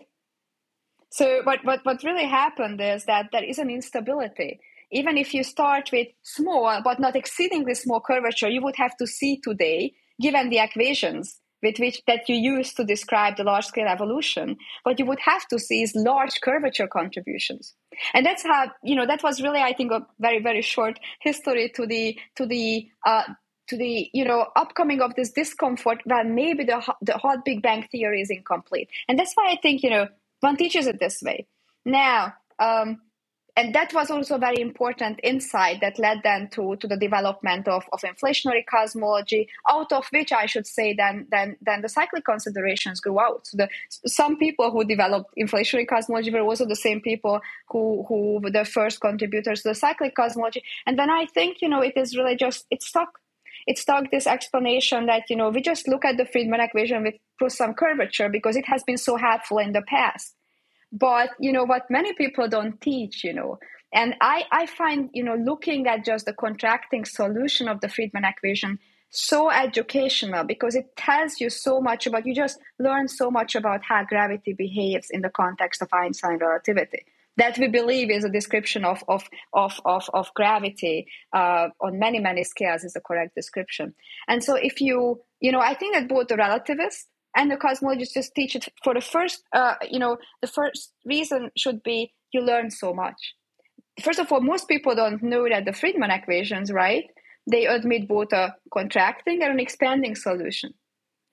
[1.10, 4.60] So what, what, what really happened is that there is an instability.
[4.90, 9.06] Even if you start with small but not exceedingly small curvature, you would have to
[9.06, 13.88] see today, given the equations with which that you use to describe the large scale
[13.88, 17.74] evolution, what you would have to see is large curvature contributions.
[18.12, 21.72] And that's how, you know, that was really, I think, a very, very short history
[21.74, 23.24] to the to the uh,
[23.68, 27.86] to the you know upcoming of this discomfort well maybe the the hot big bang
[27.90, 30.06] theory is incomplete and that's why i think you know
[30.40, 31.46] one teaches it this way
[31.86, 33.00] now um,
[33.56, 37.68] and that was also a very important insight that led then to, to the development
[37.68, 42.24] of, of inflationary cosmology, out of which I should say then then then the cyclic
[42.24, 43.46] considerations grew out.
[43.46, 43.68] So the,
[44.08, 48.64] some people who developed inflationary cosmology were also the same people who who were the
[48.64, 50.62] first contributors to the cyclic cosmology.
[50.84, 53.20] And then I think you know it is really just it stuck
[53.68, 57.52] it stuck this explanation that you know we just look at the Friedman equation with
[57.52, 60.34] some curvature because it has been so helpful in the past.
[60.94, 63.58] But you know what many people don't teach, you know,
[63.92, 68.30] and I I find you know looking at just the contracting solution of the Friedmann
[68.30, 68.78] equation
[69.10, 73.80] so educational because it tells you so much about you just learn so much about
[73.84, 77.04] how gravity behaves in the context of Einstein relativity
[77.36, 82.18] that we believe is a description of of of of, of gravity uh, on many
[82.20, 83.94] many scales is the correct description.
[84.28, 88.14] And so if you you know I think that both the relativists and the cosmologists
[88.14, 92.42] just teach it for the first uh, you know the first reason should be you
[92.42, 93.34] learn so much.
[94.02, 97.04] First of all, most people don't know that the Friedmann equations, right?
[97.50, 100.74] They admit both a contracting and an expanding solution.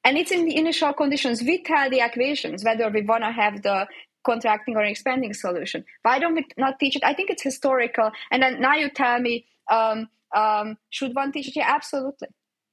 [0.03, 1.41] And it's in the initial conditions.
[1.41, 3.87] We tell the equations whether we want to have the
[4.23, 5.83] contracting or expanding solution.
[6.03, 7.03] Why don't we not teach it?
[7.03, 8.11] I think it's historical.
[8.29, 11.55] And then now you tell me, um, um, should one teach it?
[11.55, 12.27] Yeah, absolutely.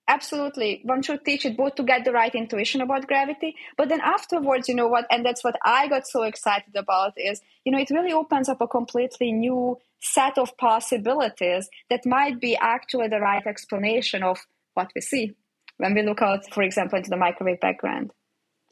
[0.08, 0.80] Absolutely.
[0.84, 4.66] One should teach it both to get the right intuition about gravity, but then afterwards,
[4.66, 7.90] you know what, and that's what I got so excited about is, you know, it
[7.90, 13.46] really opens up a completely new set of possibilities that might be actually the right
[13.46, 14.38] explanation of
[14.72, 15.34] what we see
[15.76, 18.10] when we look out, for example, into the microwave background.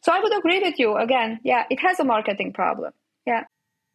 [0.03, 1.41] So I would agree with you again.
[1.45, 2.93] Yeah, it has a marketing problem.
[3.27, 3.45] Yeah.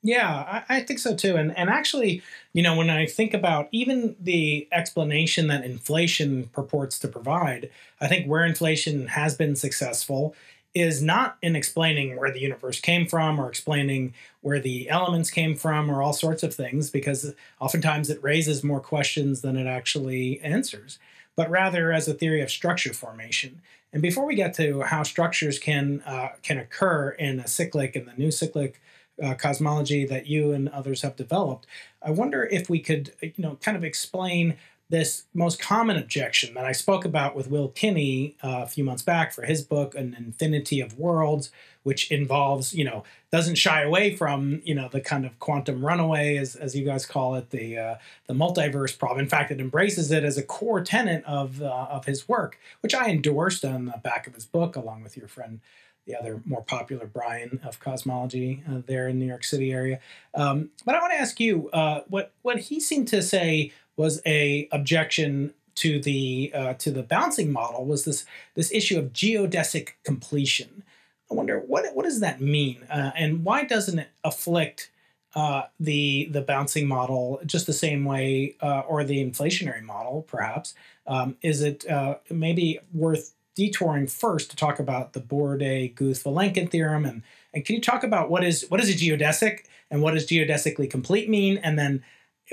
[0.04, 1.36] Yeah, I, I, think so too.
[1.36, 6.98] And and actually, you know, when I think about even the explanation that inflation purports
[7.00, 10.36] to provide, I think where inflation has been successful
[10.74, 15.56] is not in explaining where the universe came from or explaining where the elements came
[15.56, 20.40] from or all sorts of things, because oftentimes it raises more questions than it actually
[20.42, 20.98] answers,
[21.36, 23.62] but rather as a theory of structure formation.
[23.94, 28.08] And before we get to how structures can uh, can occur in a cyclic and
[28.08, 28.82] the new cyclic
[29.22, 31.66] uh, cosmology that you and others have developed,
[32.02, 34.58] I wonder if we could, you know, kind of explain
[34.92, 39.02] this most common objection that I spoke about with Will Kinney uh, a few months
[39.02, 41.50] back for his book, An Infinity of Worlds,
[41.84, 46.36] which involves, you know, doesn't shy away from, you know, the kind of quantum runaway,
[46.36, 47.96] as, as you guys call it, the uh,
[48.28, 49.22] the multiverse problem.
[49.22, 52.94] In fact, it embraces it as a core tenet of uh, of his work, which
[52.94, 55.62] I endorsed on the back of his book, along with your friend
[56.06, 60.00] the other more popular Brian of cosmology uh, there in New York City area.
[60.34, 64.22] Um, but I want to ask you uh, what what he seemed to say was
[64.26, 69.92] a objection to the uh, to the bouncing model was this this issue of geodesic
[70.04, 70.84] completion.
[71.30, 74.92] I wonder what what does that mean, uh, and why doesn't it afflict
[75.36, 80.74] uh, the the bouncing model just the same way, uh, or the inflationary model, perhaps?
[81.08, 81.86] Um, is it
[82.30, 87.76] maybe worth detouring first to talk about the Borde Guth Vilenkin theorem, and and can
[87.76, 91.58] you talk about what is what is a geodesic and what does geodesically complete mean,
[91.58, 92.04] and then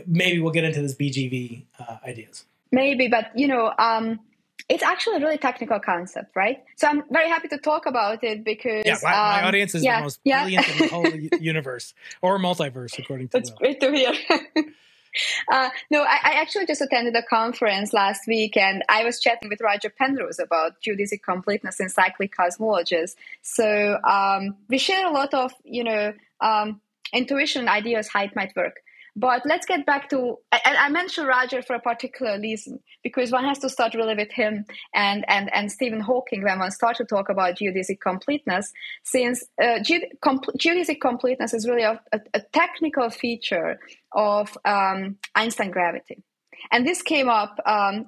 [0.06, 2.44] maybe we'll get into this BGV uh, ideas.
[2.70, 4.20] Maybe, but you know, um,
[4.68, 6.62] it's actually a really technical concept, right?
[6.76, 9.82] So I'm very happy to talk about it because yeah, my, um, my audience is
[9.82, 10.42] yeah, the most yeah.
[10.42, 11.06] brilliant in the whole
[11.40, 13.38] universe or multiverse, according to.
[13.38, 14.12] It's great to hear.
[15.50, 19.48] Uh, no, I, I, actually just attended a conference last week and I was chatting
[19.48, 23.14] with Roger Penrose about geodesic completeness in cyclic cosmologies.
[23.42, 26.80] So um, we share a lot of, you know, um,
[27.12, 28.80] intuition ideas how it might work.
[29.20, 33.44] But let's get back to, and I mentioned Roger for a particular reason, because one
[33.44, 37.04] has to start really with him and, and, and Stephen Hawking when one starts to
[37.04, 43.80] talk about geodesic completeness, since uh, geodesic completeness is really a, a, a technical feature
[44.12, 46.22] of um, Einstein gravity.
[46.70, 48.06] And this came up um,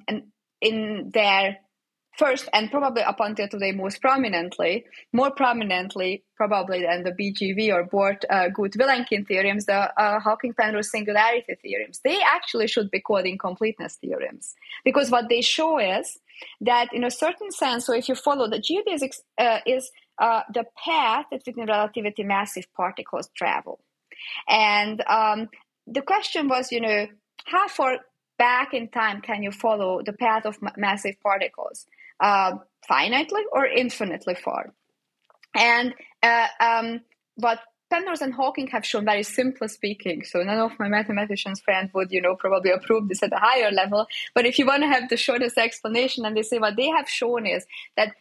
[0.60, 1.58] in their
[2.16, 7.84] first and probably up until today most prominently, more prominently probably than the BGV or
[7.84, 12.00] Borde uh, Guth Vilenkin theorems, the uh, Hawking Penrose singularity theorems.
[12.02, 16.18] They actually should be called incompleteness theorems because what they show is
[16.60, 20.64] that in a certain sense, so if you follow the geodesics uh, is uh, the
[20.84, 23.80] path that within relativity massive particles travel.
[24.48, 25.48] And um,
[25.86, 27.06] the question was, you know,
[27.46, 27.98] how far
[28.38, 31.86] back in time can you follow the path of massive particles?
[32.20, 32.52] Uh,
[32.90, 34.72] finitely or infinitely far.
[35.54, 37.00] And uh, um,
[37.36, 40.22] what Penrose and Hawking have shown very simply speaking.
[40.24, 43.72] So none of my mathematicians friends would, you know, probably approve this at a higher
[43.72, 44.06] level.
[44.34, 47.08] But if you want to have the shortest explanation, and they say what they have
[47.08, 48.14] shown is that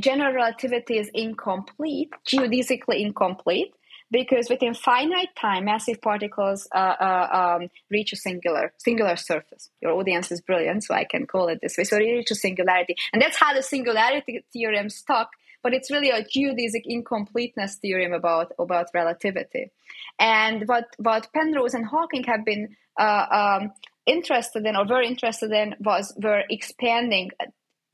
[0.00, 3.72] general relativity is incomplete, geodesically incomplete,
[4.12, 9.70] because within finite time, massive particles uh, uh, um, reach a singular singular surface.
[9.80, 11.84] Your audience is brilliant, so I can call it this way.
[11.84, 15.30] So they reach a singularity, and that's how the singularity theorem stuck.
[15.62, 19.70] But it's really a geodesic incompleteness theorem about about relativity.
[20.18, 23.26] And what what Penrose and Hawking have been uh,
[23.60, 23.72] um,
[24.04, 27.30] interested in, or very interested in, was were expanding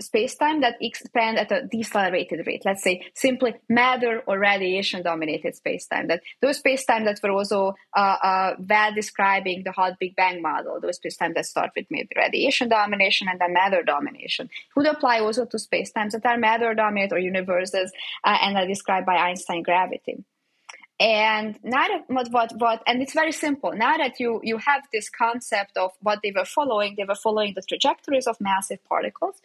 [0.00, 2.62] space-time that expand at a decelerated rate.
[2.64, 8.16] Let's say simply matter or radiation dominated space-time that those space-time that were also uh,
[8.22, 12.68] uh, well describing the hot big bang model those space-time that start with maybe radiation
[12.68, 17.18] domination and then matter domination would apply also to space-times that are matter dominated or
[17.18, 17.92] universes
[18.24, 20.24] uh, and are described by einstein gravity.
[21.00, 23.72] And now what, what what and it's very simple.
[23.72, 27.54] Now that you you have this concept of what they were following they were following
[27.54, 29.40] the trajectories of massive particles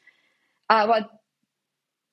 [0.74, 1.04] uh, what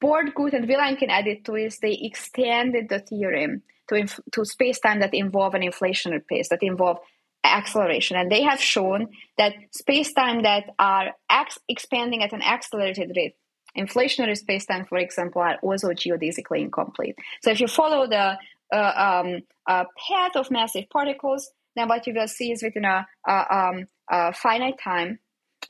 [0.01, 5.01] Borde, Guth, and Vilenkin added to is they extended the theorem to, inf- to space-time
[5.01, 6.99] that involve an inflationary pace, that involve
[7.45, 8.17] acceleration.
[8.19, 13.35] And they have shown that space-time that are ex- expanding at an accelerated rate,
[13.77, 17.17] inflationary space-time, for example, are also geodesically incomplete.
[17.43, 18.37] So if you follow the
[18.73, 23.07] uh, um, uh, path of massive particles, then what you will see is within a,
[23.27, 25.19] a, um, a finite time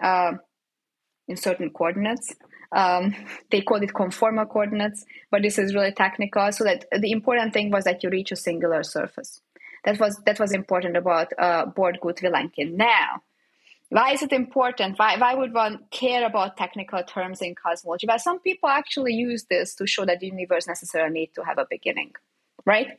[0.03, 0.33] uh,
[1.29, 2.35] in certain coordinates,
[2.73, 3.15] um,
[3.51, 6.53] they called it conformal coordinates, but this is really technical.
[6.53, 9.41] So that the important thing was that you reach a singular surface.
[9.85, 12.75] That was that was important about uh, Guth Vilenkin.
[12.75, 13.23] Now,
[13.89, 14.99] why is it important?
[14.99, 18.07] Why why would one care about technical terms in cosmology?
[18.07, 21.59] Well, some people actually use this to show that the universe necessarily need to have
[21.59, 22.13] a beginning,
[22.67, 22.99] right?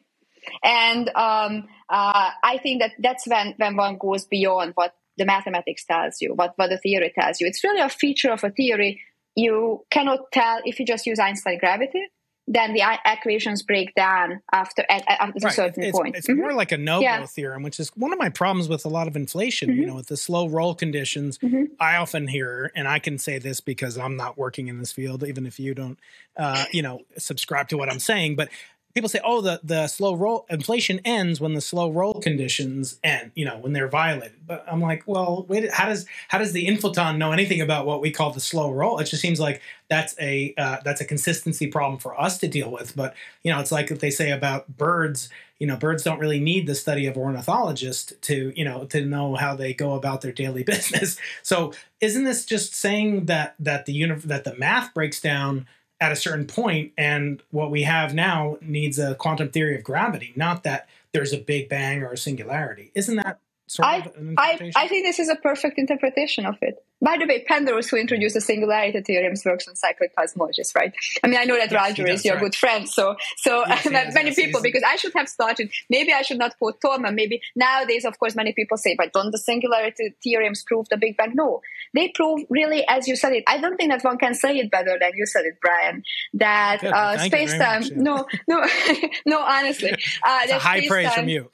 [0.63, 5.86] And um, uh, I think that that's when, when one goes beyond what the mathematics
[5.86, 7.47] tells you, what, what the theory tells you.
[7.47, 9.01] It's really a feature of a theory
[9.36, 12.01] you cannot tell if you just use Einstein gravity
[12.47, 15.51] then the equations break down after at, after right.
[15.51, 16.15] a certain it's, point.
[16.15, 16.41] It's mm-hmm.
[16.41, 17.25] more like a no yeah.
[17.25, 19.69] theorem, which is one of my problems with a lot of inflation.
[19.69, 19.79] Mm-hmm.
[19.79, 21.65] You know, with the slow roll conditions, mm-hmm.
[21.79, 25.23] I often hear, and I can say this because I'm not working in this field,
[25.23, 25.99] even if you don't,
[26.36, 28.36] uh, you know, subscribe to what I'm saying.
[28.36, 28.49] But
[28.94, 33.32] people say, oh, the, the slow roll inflation ends when the slow roll conditions end,
[33.36, 34.39] you know, when they're violated.
[34.46, 38.02] But I'm like, well, wait, how does how does the inflaton know anything about what
[38.02, 39.00] we call the slow roll?
[39.00, 42.72] It just seems like that's a uh, that's a consistency problem for us to deal
[42.72, 42.96] with.
[42.96, 45.30] But you know, it's like they say about birds.
[45.60, 49.36] You know, birds don't really need the study of ornithologists to you know to know
[49.36, 51.18] how they go about their daily business.
[51.44, 55.68] So, isn't this just saying that that the uni- that the math breaks down?
[56.02, 60.34] At a certain point, and what we have now needs a quantum theory of gravity,
[60.36, 62.91] not that there's a big bang or a singularity.
[62.95, 66.84] Isn't that sort I, of I, I think this is a perfect interpretation of it.
[67.02, 70.93] By the way, Penrose, who introduced the singularity theorems, works on cyclic cosmologies, right?
[71.24, 72.43] I mean, I know that yes, Roger does, is your right.
[72.43, 74.62] good friend, so so yes, yes, many people.
[74.62, 75.72] Because I should have started.
[75.89, 77.16] Maybe I should not quote Thorman.
[77.16, 81.18] Maybe nowadays, of course, many people say, "But don't the singularity theorems prove the Big
[81.18, 81.62] Bang?" No,
[81.93, 83.43] they prove really, as you said it.
[83.47, 86.04] I don't think that one can say it better than you said it, Brian.
[86.34, 87.84] That uh, space time.
[87.84, 87.95] Yeah.
[87.95, 88.66] No, no,
[89.26, 89.39] no.
[89.39, 89.91] Honestly,
[90.24, 91.49] uh, it's a high praise from you.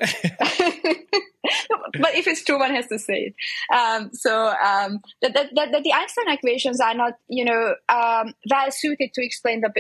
[2.00, 3.36] but if it's true, one has to say it.
[3.74, 8.34] Um, so um, that, that, that, that, the Einstein equations are not, you know, um,
[8.50, 9.72] well suited to explain the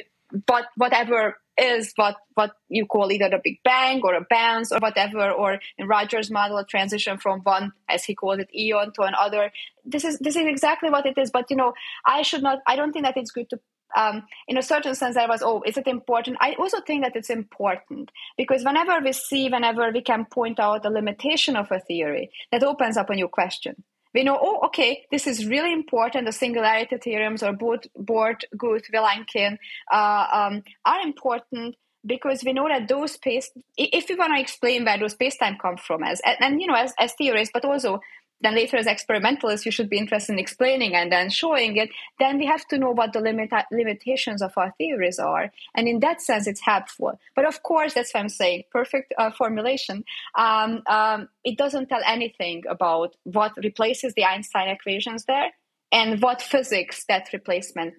[0.45, 4.79] but whatever is what what you call either the Big Bang or a bounce or
[4.79, 9.03] whatever, or in Rogers' model, a transition from one, as he called it, eon to
[9.03, 9.51] another.
[9.85, 11.31] This is this is exactly what it is.
[11.31, 11.73] But you know,
[12.05, 12.59] I should not.
[12.67, 13.59] I don't think that it's good to
[13.95, 16.37] um, in a certain sense, I was, oh, is it important?
[16.41, 20.85] I also think that it's important because whenever we see, whenever we can point out
[20.85, 23.85] a limitation of a theory, that opens up a new question.
[24.13, 26.25] We know, oh, okay, this is really important.
[26.25, 29.57] The singularity theorems or Borde, Guth, Vilenkin
[29.91, 34.85] uh, um, are important because we know that those space, if we want to explain
[34.85, 37.99] where those space-time come from as, and, and you know, as, as theorists, but also
[38.41, 41.89] then later as experimentalists you should be interested in explaining and then showing it.
[42.19, 45.51] Then we have to know what the limit- limitations of our theories are.
[45.75, 47.19] And in that sense it's helpful.
[47.35, 50.03] But of course that's what i'm saying perfect uh, formulation.
[50.35, 55.51] Um, um, it doesn't tell anything about what replaces the einstein equations there
[55.91, 57.95] and what physics that replacement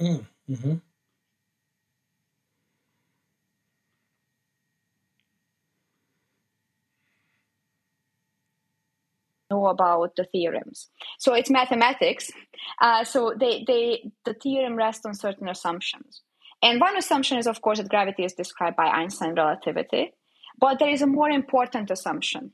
[0.00, 0.74] mm, mm-hmm.
[9.50, 10.88] Know about the theorems.
[11.18, 12.30] So it's mathematics.
[12.80, 16.22] Uh, so they, they, the theorem rests on certain assumptions.
[16.62, 20.12] And one assumption is, of course, that gravity is described by Einstein relativity.
[20.58, 22.52] But there is a more important assumption.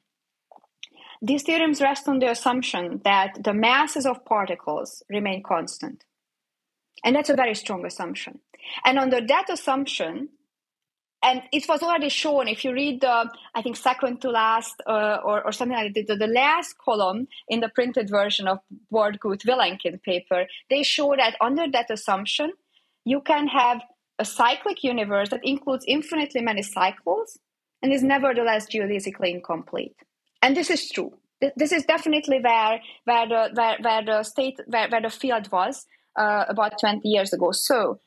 [1.21, 6.05] These theorems rest on the assumption that the masses of particles remain constant.
[7.05, 8.41] And that's a very strong assumption.
[8.85, 10.31] And under that assumption,
[11.23, 15.19] and it was already shown if you read the i think second to last uh,
[15.25, 18.59] or, or something like that the, the, last column in the printed version of
[18.91, 22.53] Borde Guth Vilenkin paper they show that under that assumption
[23.05, 23.83] you can have
[24.19, 27.39] a cyclic universe that includes infinitely many cycles
[27.83, 29.97] and is nevertheless geodesically incomplete.
[30.41, 31.13] And this is true.
[31.57, 35.87] This is definitely where where the where, where the state where, where the field was
[36.17, 37.51] uh, about 20 years ago.
[37.51, 37.99] So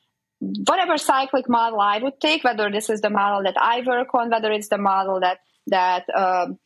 [0.66, 4.30] whatever cyclic model I would take, whether this is the model that I work on,
[4.30, 5.38] whether it's the model that
[5.68, 6.58] that um,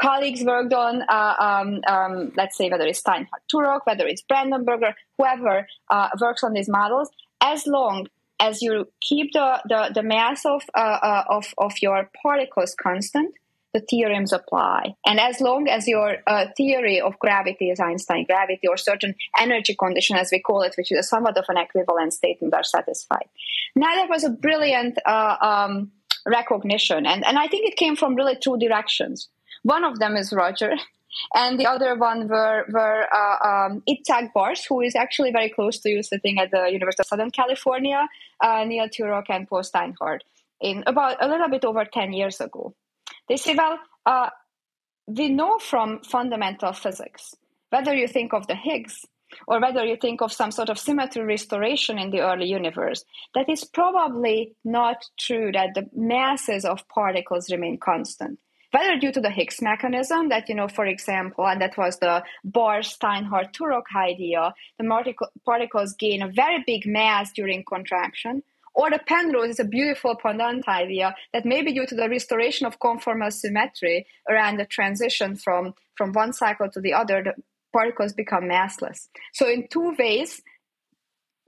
[0.00, 4.94] colleagues worked on, uh, um, um, let's say whether it's Steinhardt Turok, whether it's Brandenberger,
[5.16, 7.10] whoever uh, works on these models,
[7.40, 8.06] as long
[8.40, 13.34] as you keep the, the, the mass of, uh, uh of, of your particles constant,
[13.74, 14.94] the theorems apply.
[15.06, 19.74] And as long as your uh, theory of gravity is Einstein gravity or certain energy
[19.74, 23.28] condition, as we call it, which is somewhat of an equivalent statement, are satisfied.
[23.76, 25.92] Now, that was a brilliant uh, um,
[26.26, 27.06] recognition.
[27.06, 29.28] And, and I think it came from really two directions.
[29.62, 30.74] One of them is Roger.
[31.34, 35.78] And the other one were, were uh, um, Itzhak Bars, who is actually very close
[35.80, 38.06] to you, sitting at the University of Southern California,
[38.40, 40.20] uh, Neil Turok and Paul Steinhardt,
[40.60, 42.74] in about a little bit over 10 years ago.
[43.28, 44.30] They say, well, uh,
[45.06, 47.34] we know from fundamental physics,
[47.70, 49.04] whether you think of the Higgs
[49.46, 53.04] or whether you think of some sort of symmetry restoration in the early universe,
[53.34, 58.38] that is probably not true that the masses of particles remain constant.
[58.70, 62.22] Whether due to the Higgs mechanism, that, you know, for example, and that was the
[62.44, 65.14] Bars Steinhardt Turok idea, the
[65.44, 68.42] particles gain a very big mass during contraction,
[68.74, 72.78] Or the Penrose is a beautiful pendant idea that maybe due to the restoration of
[72.78, 77.34] conformal symmetry around the transition from, from one cycle to the other, the
[77.72, 79.08] particles become massless.
[79.32, 80.42] So in two ways,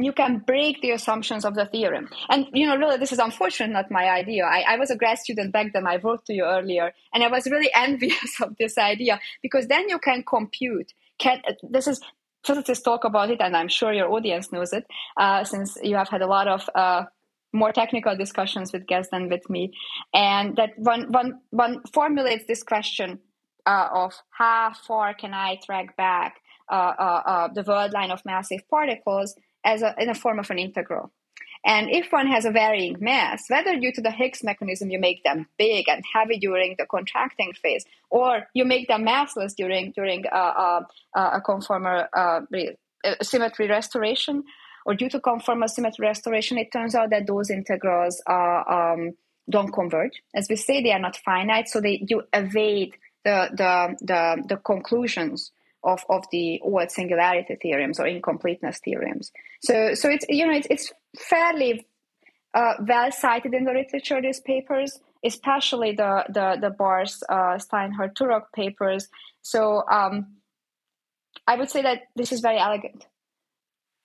[0.01, 2.09] you can break the assumptions of the theorem.
[2.31, 4.45] And, you know, really, this is unfortunately not my idea.
[4.45, 5.87] I, I, was a grad student back then.
[5.87, 9.89] I wrote to you earlier, and I was really envious of this idea because then
[9.89, 10.93] you can compute.
[11.19, 12.01] Can, this is
[12.45, 14.85] physicists talk about it, and I'm sure your audience knows it,
[15.17, 17.05] uh, since you have had a lot of uh,
[17.53, 19.73] more technical discussions with guests than with me.
[20.15, 23.19] And that one, one, one formulates this question
[23.67, 26.37] uh, of how far can I track back
[26.71, 29.35] uh, uh, uh, the world line of massive particles
[29.65, 31.13] as a, in a form of an integral.
[31.65, 35.23] And if one has a varying mass, whether due to the Higgs mechanism you make
[35.25, 40.25] them big and heavy during the contracting phase, or you make them massless during during
[40.27, 40.81] uh, uh,
[41.15, 42.41] uh a conformal uh,
[43.23, 44.45] symmetry restoration,
[44.87, 49.13] or due to conformal symmetry restoration, it turns out that those integrals um,
[49.49, 50.23] don't converge.
[50.35, 54.57] As we say, they are not finite, so they you evade the the the, the
[54.57, 55.53] conclusions
[55.83, 59.33] of, of the old singularity theorems or incompleteness theorems.
[59.63, 61.87] So so it's you know it's, it's fairly
[62.55, 68.15] uh, well cited in the literature these papers, especially the the the Bars uh, Steinhardt
[68.15, 69.09] Turok papers.
[69.43, 70.37] So um,
[71.47, 73.07] I would say that this is very elegant.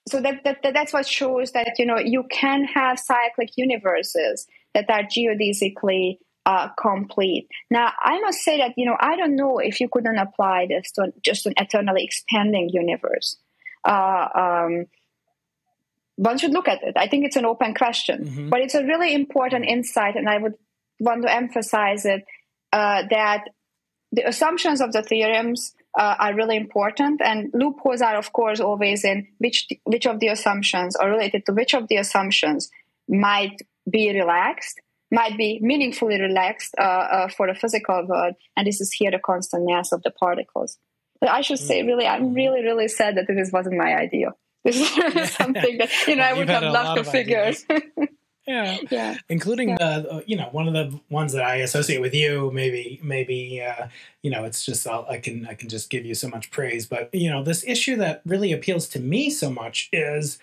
[0.08, 4.46] So that, that, that that's what shows that you know you can have cyclic universes
[4.74, 7.48] that are geodesically uh, complete.
[7.70, 10.92] Now, I must say that, you know, I don't know if you couldn't apply this
[10.92, 13.36] to just an eternally expanding universe.
[13.84, 14.86] Uh, um,
[16.14, 16.94] one should look at it.
[16.96, 18.48] I think it's an open question, mm-hmm.
[18.48, 20.54] but it's a really important insight, and I would
[21.00, 22.24] want to emphasize it
[22.72, 23.44] uh, that
[24.12, 29.04] the assumptions of the theorems uh, are really important, and loopholes are, of course, always
[29.04, 32.70] in which which of the assumptions are related to which of the assumptions
[33.08, 33.58] might
[33.90, 34.80] be relaxed
[35.10, 39.18] might be meaningfully relaxed uh, uh, for the physical world, and this is here the
[39.18, 40.78] constant mass of the particles.
[41.20, 44.30] But I should say, really, I'm really, really sad that this wasn't my idea.
[44.64, 47.52] This is something that you know I would have loved to figure.
[48.48, 49.76] yeah, yeah, including yeah.
[49.76, 52.50] the you know one of the ones that I associate with you.
[52.52, 53.86] Maybe, maybe uh,
[54.22, 56.84] you know it's just I'll, I can I can just give you so much praise,
[56.84, 60.40] but you know this issue that really appeals to me so much is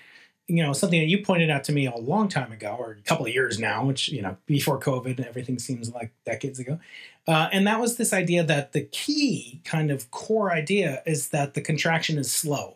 [0.48, 3.02] you know something that you pointed out to me a long time ago or a
[3.04, 6.80] couple of years now which you know before covid and everything seems like decades ago.
[7.26, 11.54] Uh, and that was this idea that the key kind of core idea is that
[11.54, 12.76] the contraction is slow.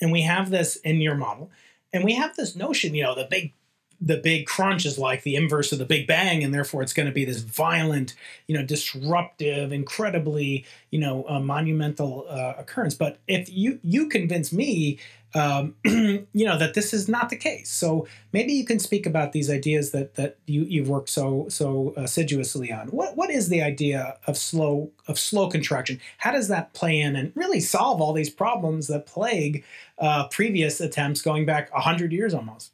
[0.00, 1.50] And we have this in your model.
[1.92, 3.52] And we have this notion you know the big
[4.00, 7.06] the big crunch is like the inverse of the big bang and therefore it's going
[7.06, 8.14] to be this violent
[8.48, 12.94] you know disruptive incredibly you know uh, monumental uh, occurrence.
[12.94, 14.98] But if you you convince me
[15.34, 17.70] um, you know that this is not the case.
[17.70, 21.92] So maybe you can speak about these ideas that that you you've worked so so
[21.96, 22.88] assiduously on.
[22.88, 26.00] What what is the idea of slow of slow contraction?
[26.18, 29.64] How does that play in and really solve all these problems that plague
[29.98, 32.72] uh, previous attempts going back a hundred years almost?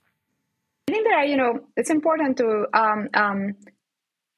[0.89, 3.55] I think there are you know it's important to um, um,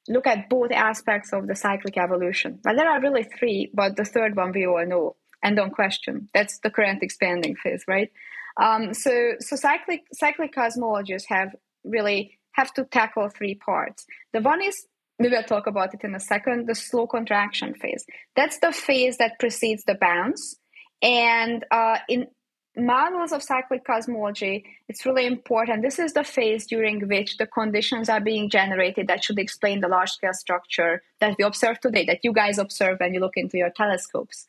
[0.07, 2.59] look at both aspects of the cyclic evolution.
[2.63, 6.29] Well, there are really three, but the third one we all know and don't question.
[6.33, 8.11] That's the current expanding phase, right?
[8.59, 11.49] Um, so, so cyclic cyclic cosmologists have
[11.83, 14.05] really have to tackle three parts.
[14.31, 14.85] The one is
[15.19, 16.67] we will talk about it in a second.
[16.67, 18.05] The slow contraction phase.
[18.35, 20.55] That's the phase that precedes the bounce,
[21.01, 22.27] and uh, in
[22.75, 25.83] models of cyclic cosmology, it's really important.
[25.83, 29.87] This is the phase during which the conditions are being generated that should explain the
[29.87, 33.57] large scale structure that we observe today, that you guys observe when you look into
[33.57, 34.47] your telescopes.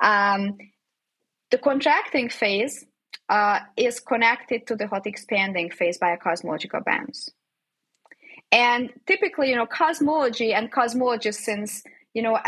[0.00, 0.58] Um,
[1.50, 2.86] the contracting phase
[3.28, 7.28] uh, is connected to the hot expanding phase by a cosmological bounce.
[8.52, 11.82] And typically, you know, cosmology and cosmologists since,
[12.14, 12.38] you know,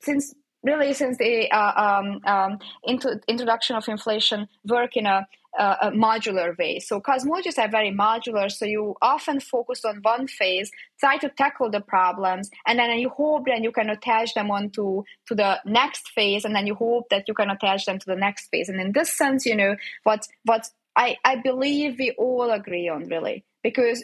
[0.00, 5.26] since really since the uh, um, um, into, introduction of inflation work in a
[5.60, 6.78] uh, a modular way.
[6.78, 8.50] So cosmologists are very modular.
[8.50, 13.10] So you often focus on one phase, try to tackle the problems, and then you
[13.10, 17.10] hope that you can attach them onto to the next phase, and then you hope
[17.10, 18.70] that you can attach them to the next phase.
[18.70, 23.06] And in this sense, you know what what I, I believe we all agree on
[23.08, 24.02] really because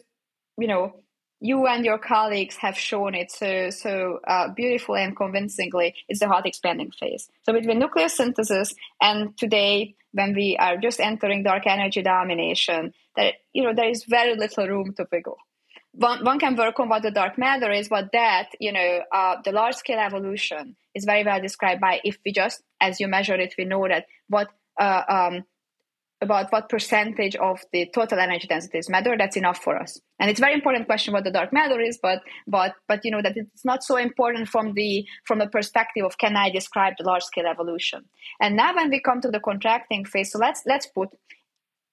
[0.59, 0.95] you know
[1.41, 6.29] you and your colleagues have shown it so so uh, beautifully and convincingly is the
[6.29, 7.29] hot expanding phase.
[7.43, 13.63] So between nucleosynthesis and today, when we are just entering dark energy domination, that you
[13.63, 15.37] know there is very little room to wiggle.
[15.93, 19.37] One, one can work on what the dark matter is, but that you know uh,
[19.45, 23.35] the large scale evolution is very well described by if we just as you measure
[23.35, 24.49] it, we know that what
[24.81, 25.45] uh, um,
[26.27, 29.99] about what percentage of the total energy density is matter, that's enough for us.
[30.19, 33.23] And it's very important question what the dark matter is, but but but you know
[33.23, 37.05] that it's not so important from the from the perspective of can I describe the
[37.05, 38.05] large scale evolution.
[38.41, 41.11] And now when we come to the contracting phase, so let's let's put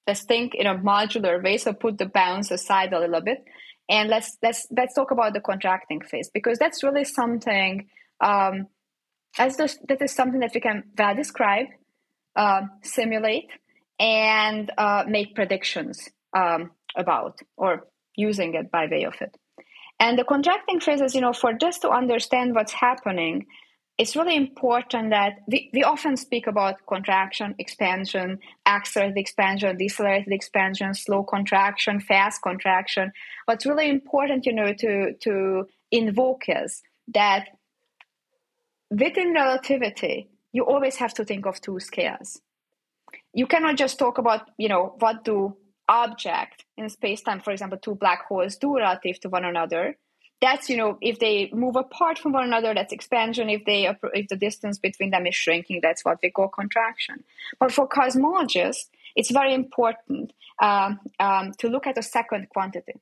[0.08, 1.58] let's think in a modular way.
[1.58, 3.46] So put the bounds aside a little bit,
[3.90, 7.88] and let's let's let's talk about the contracting phase because that's really something.
[8.20, 8.68] Um,
[9.38, 11.68] as this, that is something that we can well describe,
[12.36, 13.50] uh, simulate,
[14.00, 19.36] and uh, make predictions um, about or using it by way of it.
[20.00, 23.46] And the contracting phases, you know, for just to understand what's happening,
[23.98, 30.96] it's really important that we, we often speak about contraction, expansion, accelerated expansion, decelerated expansion,
[30.96, 33.12] slow contraction, fast contraction.
[33.46, 36.82] What's really important, you know, to to invoke is
[37.14, 37.50] that
[38.90, 42.42] within relativity, you always have to think of two scales.
[43.34, 45.58] You cannot just talk about, you know, what do
[45.90, 49.98] object in space-time, for example, two black holes do relative to one another.
[50.40, 53.50] That's, you know, if they move apart from one another, that's expansion.
[53.50, 57.24] If they if the distance between them is shrinking, that's what we call contraction.
[57.60, 62.94] But for cosmologists, it's very important um, um, to look at a second quantity.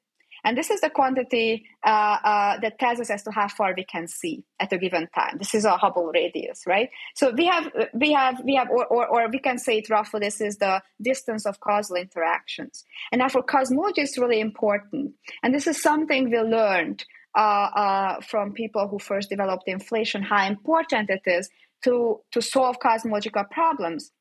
[0.43, 3.83] And this is the quantity uh, uh, that tells us as to how far we
[3.83, 5.37] can see at a given time.
[5.37, 6.89] This is a Hubble radius, right?
[7.15, 10.21] So we have, we have, we have, or, or, or we can say it roughly.
[10.21, 12.83] This is the distance of causal interactions.
[13.11, 15.13] And now for cosmology, it's really important.
[15.43, 20.21] And this is something we learned uh, uh, from people who first developed inflation.
[20.21, 21.49] How important it is
[21.83, 24.11] to to solve cosmological problems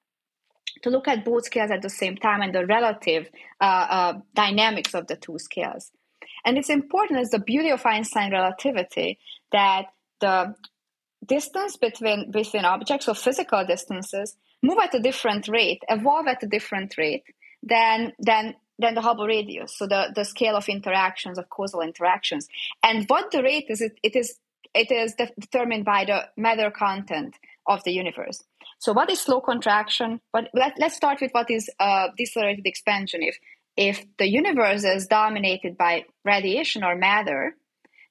[0.83, 3.29] to look at both scales at the same time and the relative
[3.61, 5.91] uh, uh, dynamics of the two scales.
[6.45, 9.19] And it's important as the beauty of Einstein relativity
[9.53, 9.87] that
[10.21, 10.55] the
[11.25, 16.47] distance between between objects or physical distances move at a different rate, evolve at a
[16.47, 17.25] different rate
[17.63, 19.77] than than than the Hubble radius.
[19.77, 22.49] So the, the scale of interactions of causal interactions.
[22.83, 24.39] And what the rate is, it, it is
[24.75, 27.37] it is de- determined by the matter content
[27.67, 28.43] of the universe.
[28.79, 30.21] So what is slow contraction?
[30.33, 33.23] But let, us start with what is uh, decelerated expansion.
[33.23, 33.39] If
[33.81, 37.57] if the universe is dominated by radiation or matter,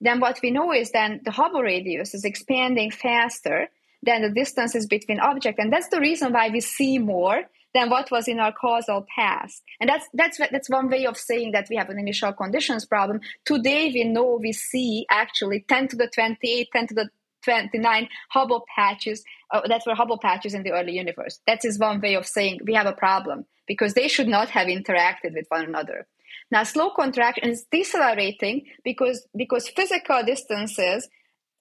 [0.01, 3.67] then what we know is then the Hubble radius is expanding faster
[4.01, 5.59] than the distances between objects.
[5.61, 7.43] And that's the reason why we see more
[7.75, 9.61] than what was in our causal past.
[9.79, 13.19] And that's that's that's one way of saying that we have an initial conditions problem.
[13.45, 17.09] Today we know we see actually 10 to the 28, 10 to the
[17.43, 21.39] 29 Hubble patches uh, that were Hubble patches in the early universe.
[21.47, 24.67] That is one way of saying we have a problem because they should not have
[24.67, 26.07] interacted with one another.
[26.51, 31.07] Now, slow contraction is decelerating because because physical distances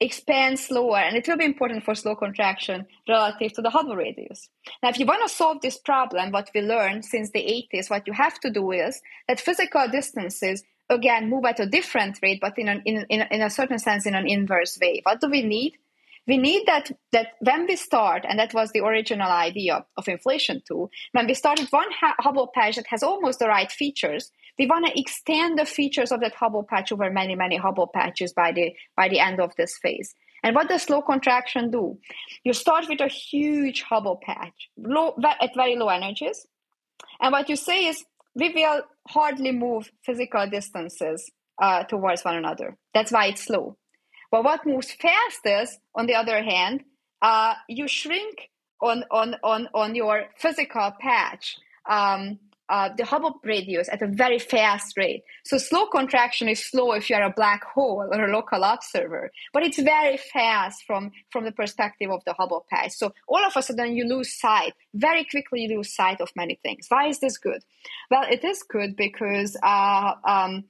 [0.00, 4.48] expand slower, and it will be important for slow contraction relative to the Hubble radius.
[4.82, 8.06] Now, if you want to solve this problem, what we learned since the 80s, what
[8.06, 12.58] you have to do is that physical distances again move at a different rate, but
[12.58, 15.00] in, an, in, in, in a certain sense in an inverse way.
[15.04, 15.74] What do we need?
[16.26, 20.62] We need that that when we start, and that was the original idea of inflation
[20.68, 20.90] too.
[21.12, 25.00] When we started one Hubble patch that has almost the right features, we want to
[25.00, 29.08] extend the features of that Hubble patch over many many Hubble patches by the by
[29.08, 30.14] the end of this phase.
[30.42, 31.98] And what does slow contraction do?
[32.44, 36.46] You start with a huge Hubble patch low, at very low energies,
[37.22, 38.04] and what you say is
[38.38, 41.30] we will hardly move physical distances
[41.60, 42.76] uh, towards one another.
[42.94, 43.76] That's why it's slow.
[44.30, 46.84] But what moves fastest, on the other hand,
[47.20, 48.48] uh, you shrink
[48.80, 51.56] on, on, on, on your physical patch.
[51.90, 55.22] Um, uh, the Hubble radius at a very fast rate.
[55.44, 59.30] So slow contraction is slow if you are a black hole or a local observer,
[59.52, 62.92] but it's very fast from, from the perspective of the Hubble patch.
[62.92, 66.58] So all of a sudden you lose sight, very quickly you lose sight of many
[66.62, 66.86] things.
[66.88, 67.62] Why is this good?
[68.10, 70.64] Well, it is good because uh, um,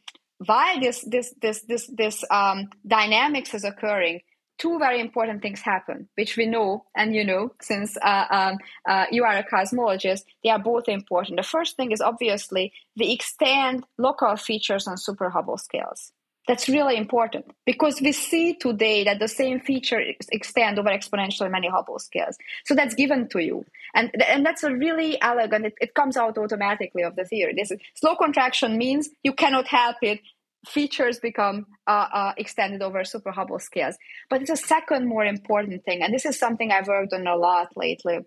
[0.44, 4.20] while this this this this this um, dynamics is occurring,
[4.58, 9.06] two very important things happen, which we know, and you know, since uh, um, uh,
[9.10, 11.38] you are a cosmologist, they are both important.
[11.38, 16.12] The first thing is obviously we extend local features on super Hubble scales.
[16.48, 20.00] That's really important because we see today that the same feature
[20.32, 22.38] extend over exponentially many Hubble scales.
[22.64, 23.66] So that's given to you.
[23.94, 27.52] And, and that's a really elegant, it, it comes out automatically of the theory.
[27.54, 30.20] This is, slow contraction means you cannot help it
[30.66, 33.96] features become uh, uh, extended over super Hubble scales.
[34.28, 37.36] But it's a second more important thing, and this is something I've worked on a
[37.36, 38.18] lot lately.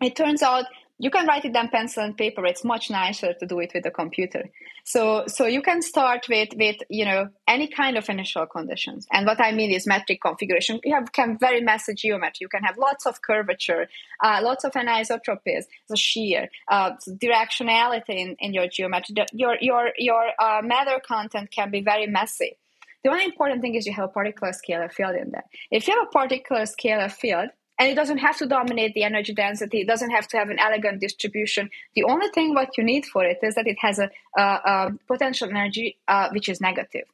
[0.00, 0.64] It turns out
[0.98, 2.44] you can write it down pencil and paper.
[2.44, 4.50] It's much nicer to do it with a computer.
[4.84, 9.06] So so you can start with with you know any kind of initial conditions.
[9.12, 10.80] And what i mean is metric configuration.
[10.84, 12.38] You have can very messy geometry.
[12.40, 13.88] You can have lots of curvature
[14.22, 19.14] uh, lots of anisotropies the shear uh, directionality in, in your geometry.
[19.32, 22.56] Your your your uh, matter content can be very messy.
[23.04, 25.44] The only important thing is you have a particular scalar field in there.
[25.70, 29.32] If you have a particular scalar field and it doesn't have to dominate the energy
[29.32, 29.82] density.
[29.82, 31.70] It doesn't have to have an elegant distribution.
[31.94, 34.90] The only thing what you need for it is that it has a, a, a
[35.06, 37.04] potential energy uh, which is negative.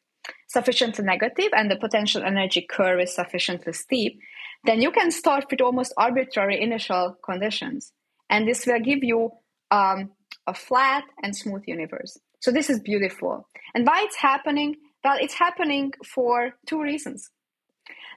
[0.46, 4.20] Sufficiently negative and the potential energy curve is sufficiently steep
[4.64, 7.92] then you can start with almost arbitrary initial conditions.
[8.30, 9.32] And this will give you
[9.70, 10.12] um,
[10.46, 12.18] a flat and smooth universe.
[12.40, 13.46] So this is beautiful.
[13.74, 14.76] And why it's happening?
[15.04, 17.30] Well it's happening for two reasons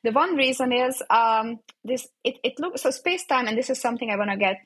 [0.03, 3.79] the one reason is um, this it, it looks so space time, and this is
[3.81, 4.57] something I want to get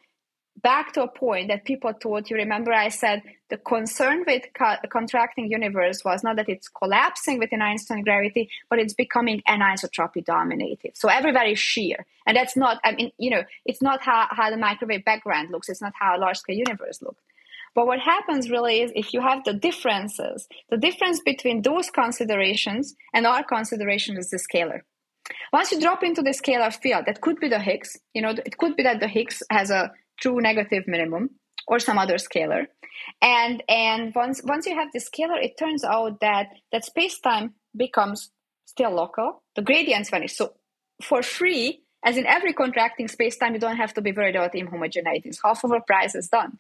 [0.62, 2.36] back to a point that people thought you.
[2.36, 7.62] Remember i said the concern with co- contracting universe was not that it's collapsing within
[7.62, 10.92] einstein gravity but it's becoming anisotropy dominated.
[10.96, 14.50] So everywhere is shear and that's not i mean you know it's not how, how
[14.50, 15.70] the microwave background looks.
[15.70, 17.24] It's not how a large scale universe looks.
[17.74, 22.96] But what happens really is if you have the differences the difference between those considerations
[23.14, 24.82] and our consideration is the scalar
[25.54, 27.98] once you drop into the scalar field, that could be the Higgs.
[28.14, 31.32] You know, it could be that the Higgs has a true negative minimum
[31.68, 32.68] or some other scalar.
[33.22, 37.54] And and once once you have the scalar, it turns out that that space time
[37.76, 38.32] becomes
[38.66, 39.44] still local.
[39.56, 40.36] The gradients vanish.
[40.36, 40.54] So
[41.02, 44.54] for free, as in every contracting space time, you don't have to be worried about
[44.54, 45.38] inhomogeneity.
[45.44, 46.58] Half of the price is done.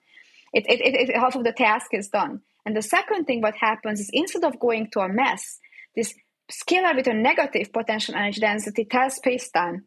[0.53, 2.41] It, it, it, it, half of the task is done.
[2.65, 5.59] And the second thing what happens is instead of going to a mess,
[5.95, 6.13] this
[6.51, 9.85] scalar with a negative potential energy density tells space-time.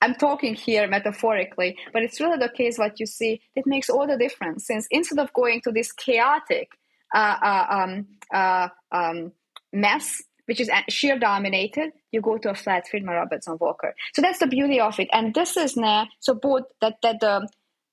[0.00, 3.40] I'm talking here metaphorically, but it's really the case what you see.
[3.54, 6.68] It makes all the difference since instead of going to this chaotic
[7.14, 9.32] uh, uh, um, uh, um,
[9.72, 13.94] mess, which is shear dominated, you go to a flat Friedmann Robertson Walker.
[14.12, 15.08] So that's the beauty of it.
[15.10, 17.48] And this is now so both that that the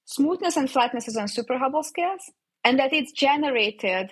[0.06, 2.30] smoothness and flatness is on super Hubble scales,
[2.66, 4.12] and that it's generated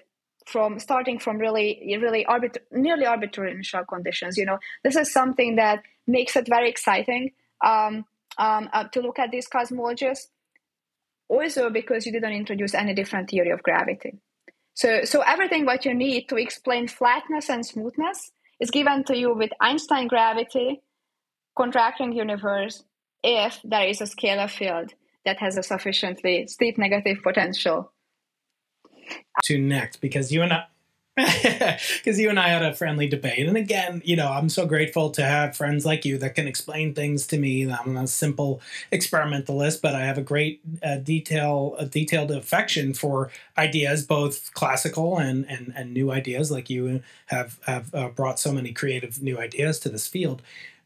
[0.51, 4.57] from starting from really really arbit- nearly arbitrary initial conditions you know.
[4.83, 7.31] This is something that makes it very exciting
[7.65, 8.05] um,
[8.37, 10.19] um, uh, to look at these cosmologies
[11.27, 14.19] also because you didn't introduce any different theory of gravity.
[14.73, 19.33] So so everything what you need to explain flatness and smoothness is given to you
[19.33, 20.81] with einstein gravity
[21.57, 22.83] contracting universe
[23.23, 24.93] if there is a scalar field
[25.25, 27.91] that has a sufficiently steep negative potential
[29.43, 30.65] to next because you and I
[31.97, 33.47] because you and I had a friendly debate.
[33.47, 36.93] And again, you know, I'm so grateful to have friends like you that can explain
[36.93, 37.69] things to me.
[37.69, 43.31] I'm a simple experimentalist, but I have a great uh, detail, a detailed affection for
[43.57, 46.51] ideas, both classical and and, and new ideas.
[46.51, 50.41] Like you have have uh, brought so many creative new ideas to this field.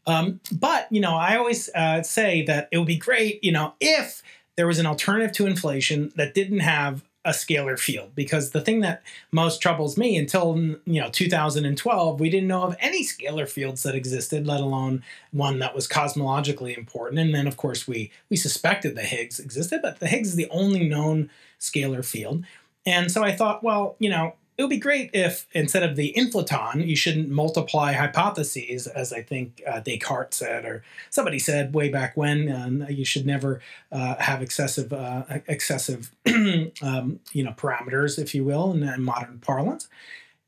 [0.05, 3.73] Um, but you know, I always uh, say that it would be great, you know,
[3.79, 4.21] if
[4.55, 8.81] there was an alternative to inflation that didn't have a scalar field because the thing
[8.81, 9.01] that
[9.31, 13.95] most troubles me until you know 2012 we didn't know of any scalar fields that
[13.95, 15.01] existed let alone
[15.31, 17.19] one that was cosmologically important.
[17.19, 20.49] And then of course we we suspected the higgs existed but the higgs is the
[20.49, 22.43] only known scalar field.
[22.85, 26.13] And so i thought well you know it would be great if instead of the
[26.15, 31.89] inflaton, you shouldn't multiply hypotheses, as I think uh, Descartes said, or somebody said way
[31.89, 32.49] back when.
[32.49, 38.43] Uh, you should never uh, have excessive, uh, excessive, um, you know, parameters, if you
[38.43, 39.87] will, in, in, modern parlance.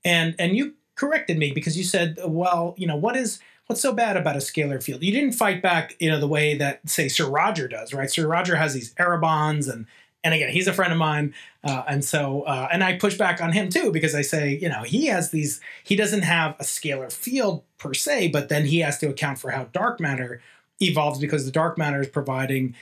[0.04, 3.92] And and you corrected me because you said, well, you know, what is what's so
[3.92, 5.02] bad about a scalar field?
[5.02, 8.10] You didn't fight back, you know, the way that say Sir Roger does, right?
[8.10, 9.88] Sir Roger has these error bonds and
[10.26, 13.42] and again, he's a friend of mine, uh, and so uh, and I push back
[13.42, 15.62] on him too because I say, you know, he has these.
[15.84, 19.52] He doesn't have a scalar field per se, but then he has to account for
[19.52, 20.42] how dark matter
[20.82, 22.76] evolves because the dark matter is providing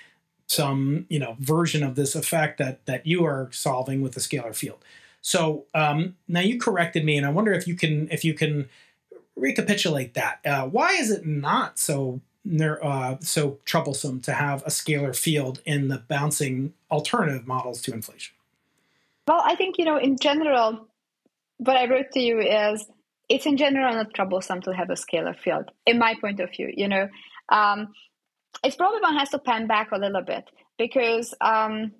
[0.48, 4.56] some, you know, version of this effect that that you are solving with the scalar
[4.56, 4.84] field.
[5.22, 8.70] So um, now you corrected me, and I wonder if you can if you can
[9.36, 10.39] recapitulate that.
[10.46, 12.22] Uh, why is it not so
[12.84, 18.36] uh, so troublesome to have a scalar field in the bouncing alternative models to inflation?
[19.28, 20.88] Well, I think, you know, in general,
[21.58, 22.86] what I wrote to you is
[23.30, 26.72] it's in general not troublesome to have a scalar field, in my point of view.
[26.76, 27.10] You know,
[27.50, 27.94] um,
[28.64, 31.94] it's probably one has to pan back a little bit because um,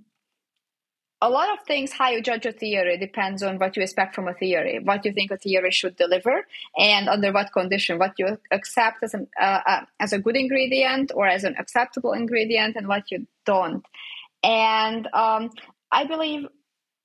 [1.26, 4.28] a lot of things how you judge a theory depends on what you expect from
[4.28, 6.46] a theory what you think a theory should deliver
[6.78, 11.12] and under what condition what you accept as an uh, uh, as a good ingredient
[11.16, 13.86] or as an acceptable ingredient and what you don't.
[14.44, 15.52] And um,
[15.92, 16.48] I believe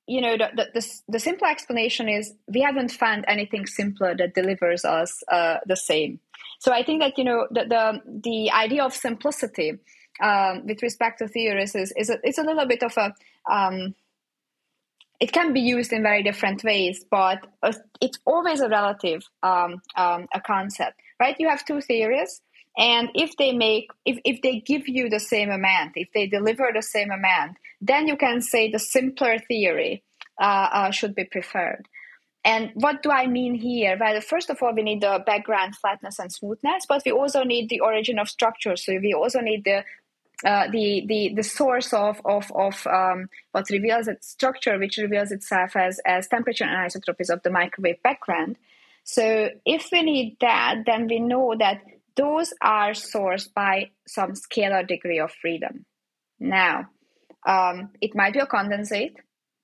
[0.05, 4.83] you know the, the, the, simple explanation is we haven't found anything simpler that delivers
[4.83, 6.19] us uh, the same.
[6.59, 9.77] So i think that you know the the, the idea of simplicity
[10.21, 13.13] um, with respect to theories is, is a, it's a little bit of a
[13.49, 13.95] um,
[15.19, 17.45] it can be used in very different ways but
[18.01, 22.41] it's always a relative um, um a concept right you have two theories
[22.77, 26.69] and if they make if, if they give you the same amount if they deliver
[26.73, 30.03] the same amount then you can say the simpler theory
[30.39, 31.87] uh, uh, should be preferred.
[32.45, 33.97] And what do I mean here?
[33.99, 37.69] Well, first of all, we need the background flatness and smoothness, but we also need
[37.69, 38.77] the origin of structure.
[38.77, 39.83] So we also need the
[40.45, 45.31] uh, the, the the source of of, of um, what reveals its structure, which reveals
[45.31, 48.57] itself as as temperature anisotropies of the microwave background.
[49.03, 51.81] So if we need that, then we know that
[52.15, 55.85] those are sourced by some scalar degree of freedom.
[56.39, 56.89] Now,
[57.47, 59.15] um, it might be a condensate.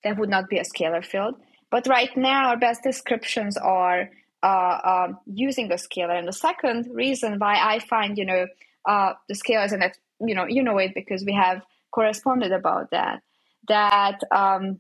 [0.04, 1.36] That would not be a scalar field.
[1.72, 4.10] But right now, our best descriptions are
[4.44, 6.18] uh, uh, using a scalar.
[6.18, 8.48] And the second reason why I find, you know,
[8.88, 11.62] uh, the scalars, and that, you know, you know it because we have
[11.92, 13.22] corresponded about that,
[13.68, 14.80] that um,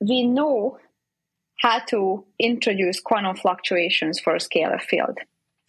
[0.00, 0.78] we know
[1.60, 5.18] how to introduce quantum fluctuations for a scalar field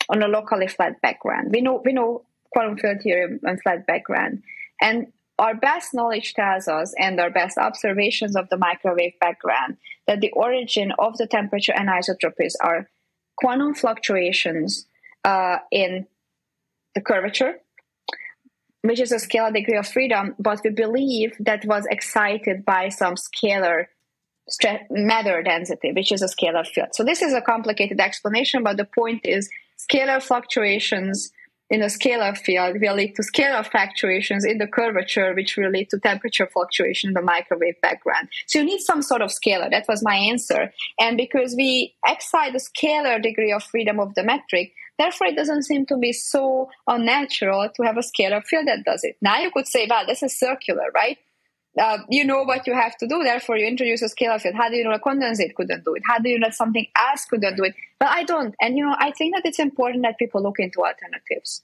[0.10, 1.50] on a locally flat background.
[1.52, 4.44] We know we know quantum field theory on flat background.
[4.82, 9.78] And our best knowledge tells us, and our best observations of the microwave background,
[10.08, 12.90] that the origin of the temperature anisotropies are
[13.38, 14.86] quantum fluctuations
[15.26, 16.08] uh, in
[16.96, 17.56] the curvature,
[18.82, 23.16] which is a scalar degree of freedom, but we believe that was excited by some
[23.16, 23.86] scalar
[24.90, 26.90] matter density, which is a scalar field.
[26.94, 31.32] So this is a complicated explanation, but the point is scalar fluctuations
[31.70, 35.90] in a scalar field will lead to scalar fluctuations in the curvature, which will lead
[35.90, 38.30] to temperature fluctuation in the microwave background.
[38.46, 39.72] So you need some sort of scalar.
[39.72, 40.72] That was my answer.
[41.00, 45.64] And because we excite the scalar degree of freedom of the metric, therefore it doesn't
[45.64, 49.18] seem to be so unnatural to have a scalar field that does it.
[49.22, 51.18] Now you could say, well, this is circular, right?
[51.80, 53.24] uh, you know what you have to do.
[53.24, 54.56] Therefore, you introduce a scalar field.
[54.56, 56.04] How do you know a condensate couldn't do it?
[56.08, 57.76] How do you know something else couldn't do it?
[58.00, 58.56] But I don't.
[58.62, 61.62] And you know, I think that it's important that people look into alternatives.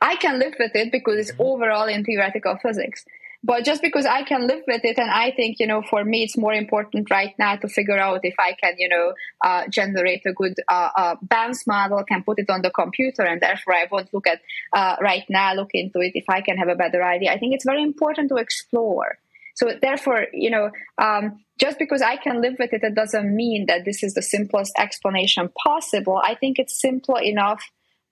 [0.00, 1.42] I can live with it because it's mm-hmm.
[1.42, 3.04] overall in theoretical physics.
[3.44, 6.22] But just because I can live with it, and I think, you know, for me,
[6.22, 9.14] it's more important right now to figure out if I can, you know,
[9.44, 13.40] uh, generate a good uh, uh, bounce model, can put it on the computer, and
[13.40, 14.40] therefore I won't look at
[14.72, 17.32] uh, right now, look into it if I can have a better idea.
[17.32, 19.18] I think it's very important to explore
[19.54, 23.66] so therefore, you know, um, just because I can live with it, it doesn't mean
[23.66, 26.20] that this is the simplest explanation possible.
[26.22, 27.62] I think it's simple enough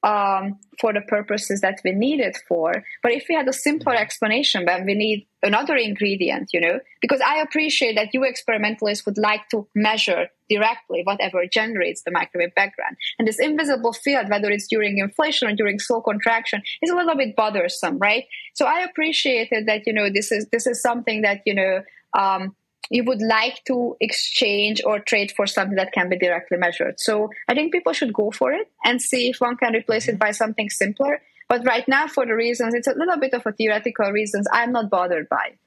[0.02, 2.82] um, for the purposes that we need it for.
[3.02, 7.20] But if we had a simpler explanation, then we need another ingredient, you know, because
[7.20, 12.96] I appreciate that you experimentalists would like to measure directly whatever generates the microwave background.
[13.18, 17.16] And this invisible field, whether it's during inflation or during slow contraction, is a little
[17.16, 18.24] bit bothersome, right?
[18.54, 21.82] So I appreciated that, you know, this is this is something that, you know,
[22.18, 22.56] um,
[22.88, 26.98] you would like to exchange or trade for something that can be directly measured.
[26.98, 30.12] So I think people should go for it and see if one can replace it
[30.12, 30.18] mm-hmm.
[30.18, 31.20] by something simpler.
[31.48, 34.46] But right now, for the reasons, it's a little bit of a theoretical reasons.
[34.52, 35.58] I'm not bothered by it.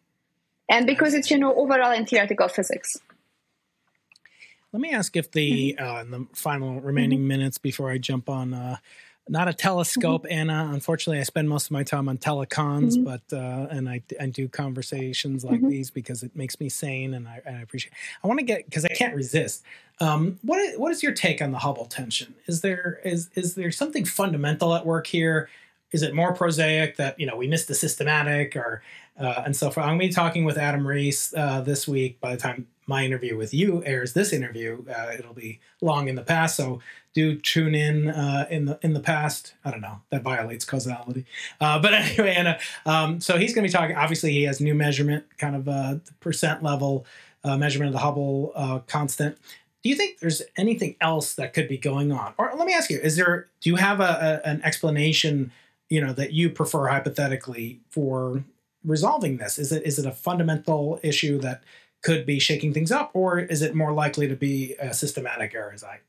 [0.69, 2.97] And because it's, you know, overall in theoretical physics.
[4.71, 5.85] Let me ask if the, mm-hmm.
[5.85, 7.27] uh, in the final remaining mm-hmm.
[7.27, 8.77] minutes before I jump on uh,
[9.29, 10.33] not a telescope, mm-hmm.
[10.33, 10.69] Anna.
[10.73, 13.03] Unfortunately, I spend most of my time on telecons, mm-hmm.
[13.03, 15.69] but uh, and I, I do conversations like mm-hmm.
[15.69, 17.93] these because it makes me sane, and I, and I appreciate.
[18.23, 19.63] I want to get because I can't resist.
[19.99, 22.35] Um, what is, what is your take on the Hubble tension?
[22.47, 25.49] Is there is is there something fundamental at work here?
[25.91, 28.83] Is it more prosaic that you know we missed the systematic or
[29.17, 29.85] uh, and so forth?
[29.85, 32.19] I'm going to be talking with Adam Riess uh, this week.
[32.19, 36.15] By the time my interview with you airs this interview, uh, it'll be long in
[36.15, 36.57] the past.
[36.57, 36.81] So
[37.13, 39.53] do tune in uh, in the in the past.
[39.63, 41.25] I don't know that violates causality,
[41.61, 43.95] uh, but anyway, and um, so he's going to be talking.
[43.95, 47.05] Obviously, he has new measurement, kind of uh, percent level
[47.43, 49.37] uh, measurement of the Hubble uh, constant.
[49.83, 52.33] Do you think there's anything else that could be going on?
[52.37, 53.47] Or let me ask you: Is there?
[53.61, 55.51] Do you have a, a an explanation?
[55.89, 58.43] You know that you prefer hypothetically for
[58.83, 59.59] resolving this?
[59.59, 61.63] Is it is it a fundamental issue that
[62.01, 65.71] could be shaking things up, or is it more likely to be a systematic error,
[65.73, 65.99] as I?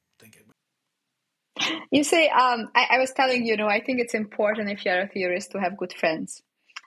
[1.91, 5.03] You say, um, I, I, was telling you, know, I think it's important if you're
[5.03, 6.43] a theorist to have good friends.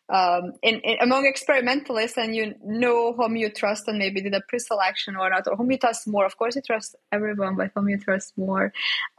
[0.10, 4.42] Um, in, in, among experimentalists, and you know whom you trust, and maybe did a
[4.48, 6.26] pre-selection or not, or whom you trust more.
[6.26, 8.72] Of course, you trust everyone, but whom you trust more.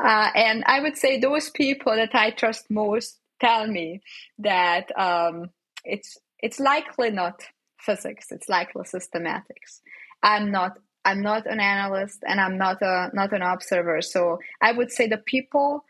[0.02, 4.00] Uh, and I would say those people that I trust most tell me
[4.38, 5.50] that um,
[5.84, 7.42] it's it's likely not
[7.78, 8.32] physics.
[8.32, 9.80] It's likely systematics.
[10.22, 10.78] I'm not
[11.08, 14.02] I'm not an analyst and I'm not a not an observer.
[14.02, 15.84] So I would say the people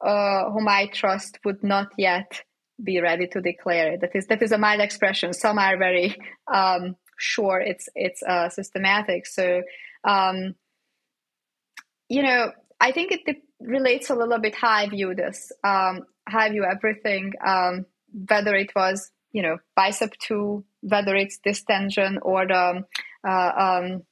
[0.00, 2.42] uh, whom I trust would not yet
[2.82, 4.00] be ready to declare it.
[4.00, 5.32] That is that is a mild expression.
[5.32, 6.16] Some are very
[6.52, 9.26] um, sure it's it's uh, systematic.
[9.26, 9.62] So
[10.04, 10.54] um,
[12.08, 16.40] you know, I think it relates a little bit how I view this, um, how
[16.40, 17.86] I view everything, um,
[18.28, 22.84] whether it was you know BICEP2, whether it's distension or the
[23.28, 24.02] uh, um,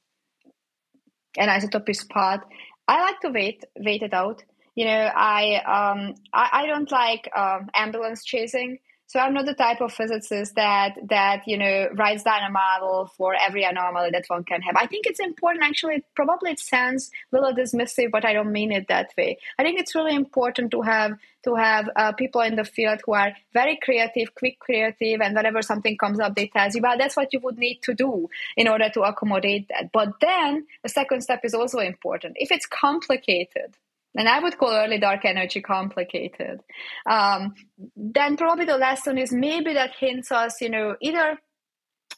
[1.37, 2.45] anisotropy spot.
[2.87, 4.43] I like to wait wait it out.
[4.75, 8.79] You know, I um, I, I don't like um, ambulance chasing.
[9.11, 13.11] So I'm not the type of physicist that that you know writes down a model
[13.17, 14.77] for every anomaly that one can have.
[14.77, 15.65] I think it's important.
[15.65, 19.37] Actually, probably it sounds a little dismissive, but I don't mean it that way.
[19.59, 23.11] I think it's really important to have to have uh, people in the field who
[23.11, 27.17] are very creative, quick creative, and whenever something comes up, they tell you, well, that's
[27.17, 29.91] what you would need to do in order to accommodate that.
[29.91, 32.37] But then the second step is also important.
[32.39, 33.75] If it's complicated,
[34.15, 36.61] and I would call early dark energy complicated.
[37.09, 37.53] Um,
[37.95, 41.37] then probably the lesson is maybe that hints us, you know, either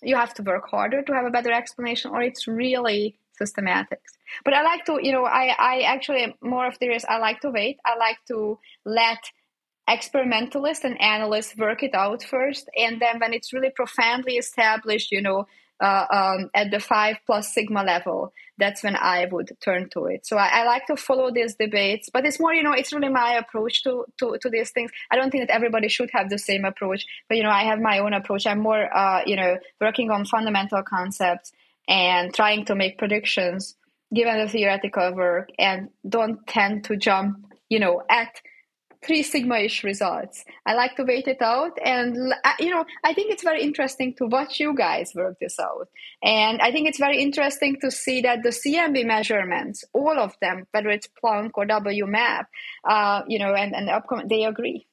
[0.01, 4.11] you have to work harder to have a better explanation, or it's really systematics.
[4.43, 7.05] But I like to, you know, I I actually more of this.
[7.07, 7.79] I like to wait.
[7.85, 9.19] I like to let
[9.87, 15.21] experimentalists and analysts work it out first, and then when it's really profoundly established, you
[15.21, 15.45] know,
[15.81, 20.25] uh, um, at the five plus sigma level, that's when I would turn to it.
[20.25, 23.09] So I, I, like to follow these debates, but it's more, you know, it's really
[23.09, 24.91] my approach to, to, to these things.
[25.11, 27.79] I don't think that everybody should have the same approach, but, you know, I have
[27.79, 28.45] my own approach.
[28.45, 31.51] I'm more, uh, you know, working on fundamental concepts
[31.87, 33.75] and trying to make predictions
[34.13, 37.37] given the theoretical work and don't tend to jump,
[37.69, 38.29] you know, at
[39.05, 40.43] three sigma-ish results.
[40.65, 42.15] I like to wait it out, and
[42.59, 45.89] you know, I think it's very interesting to watch you guys work this out.
[46.21, 50.65] And I think it's very interesting to see that the CMB measurements, all of them,
[50.71, 52.45] whether it's Planck or WMAP,
[52.87, 54.87] uh, you know, and and the upcoming, they agree.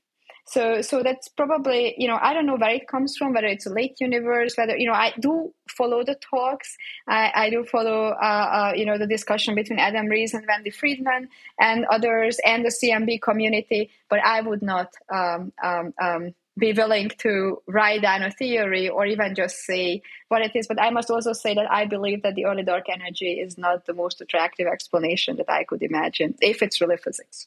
[0.50, 3.66] So, so that's probably you know I don't know where it comes from, whether it's
[3.66, 6.76] a late universe, whether you know I do follow the talks,
[7.06, 10.70] I, I do follow uh, uh, you know the discussion between Adam Riess and Wendy
[10.70, 11.28] Freedman
[11.60, 17.10] and others and the CMB community, but I would not um, um, um, be willing
[17.18, 20.66] to write down a theory or even just say what it is.
[20.66, 23.86] But I must also say that I believe that the early dark energy is not
[23.86, 27.46] the most attractive explanation that I could imagine if it's really physics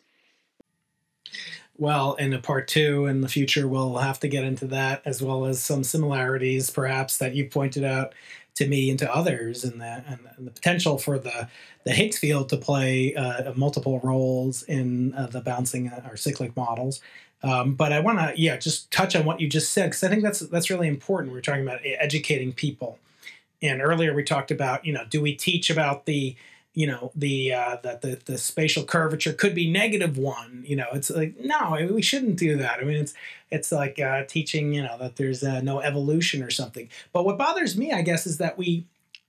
[1.78, 5.21] well in a part two in the future we'll have to get into that as
[5.21, 8.13] well as some similarities perhaps that you pointed out
[8.55, 11.47] to me and to others and the, and, the potential for the,
[11.86, 16.55] the Higgs field to play uh, multiple roles in uh, the bouncing uh, or cyclic
[16.55, 17.01] models.
[17.41, 20.07] Um, but I want to, yeah, just touch on what you just said because I
[20.07, 21.34] think that's that's really important.
[21.34, 22.99] We're talking about educating people,
[23.61, 26.38] and earlier we talked about, you know, do we teach about the
[26.74, 30.88] you know the uh, that the, the spatial curvature could be negative one you know
[30.93, 32.80] it's like no we shouldn't do that.
[32.80, 33.13] I mean it's
[33.51, 36.89] it's like uh, teaching you know that there's uh, no evolution or something.
[37.11, 38.86] But what bothers me i guess is that we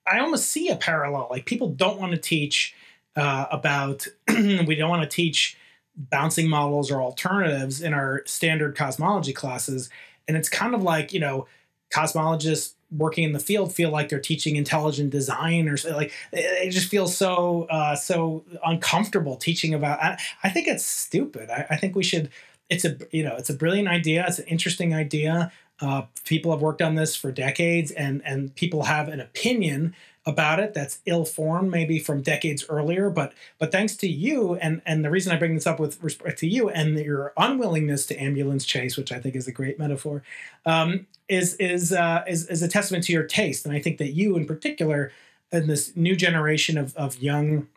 [0.07, 2.75] i almost see a parallel like people don't want to teach
[3.17, 5.57] uh, about we don't want to teach
[5.97, 9.89] bouncing models or alternatives in our standard cosmology classes.
[10.27, 11.47] And it's kind of like you know
[11.91, 16.89] cosmologists working in the field feel like they're teaching intelligent design or like it just
[16.89, 20.03] feels so uh, so uncomfortable teaching about.
[20.03, 21.51] I, I think it's stupid.
[21.51, 22.31] I, I, think we should.
[22.71, 24.25] It's a you know it's a brilliant idea.
[24.27, 25.53] It's an interesting idea.
[25.81, 29.95] Uh, people have worked on this for decades, and and people have an opinion
[30.27, 35.05] about it that's ill-formed maybe from decades earlier but but thanks to you and and
[35.05, 38.65] the reason i bring this up with respect to you and your unwillingness to ambulance
[38.65, 40.23] chase which i think is a great metaphor
[40.67, 44.13] um, is is, uh, is is a testament to your taste, and I think that
[44.13, 45.13] you, in particular,
[45.53, 47.69] in this new generation of of young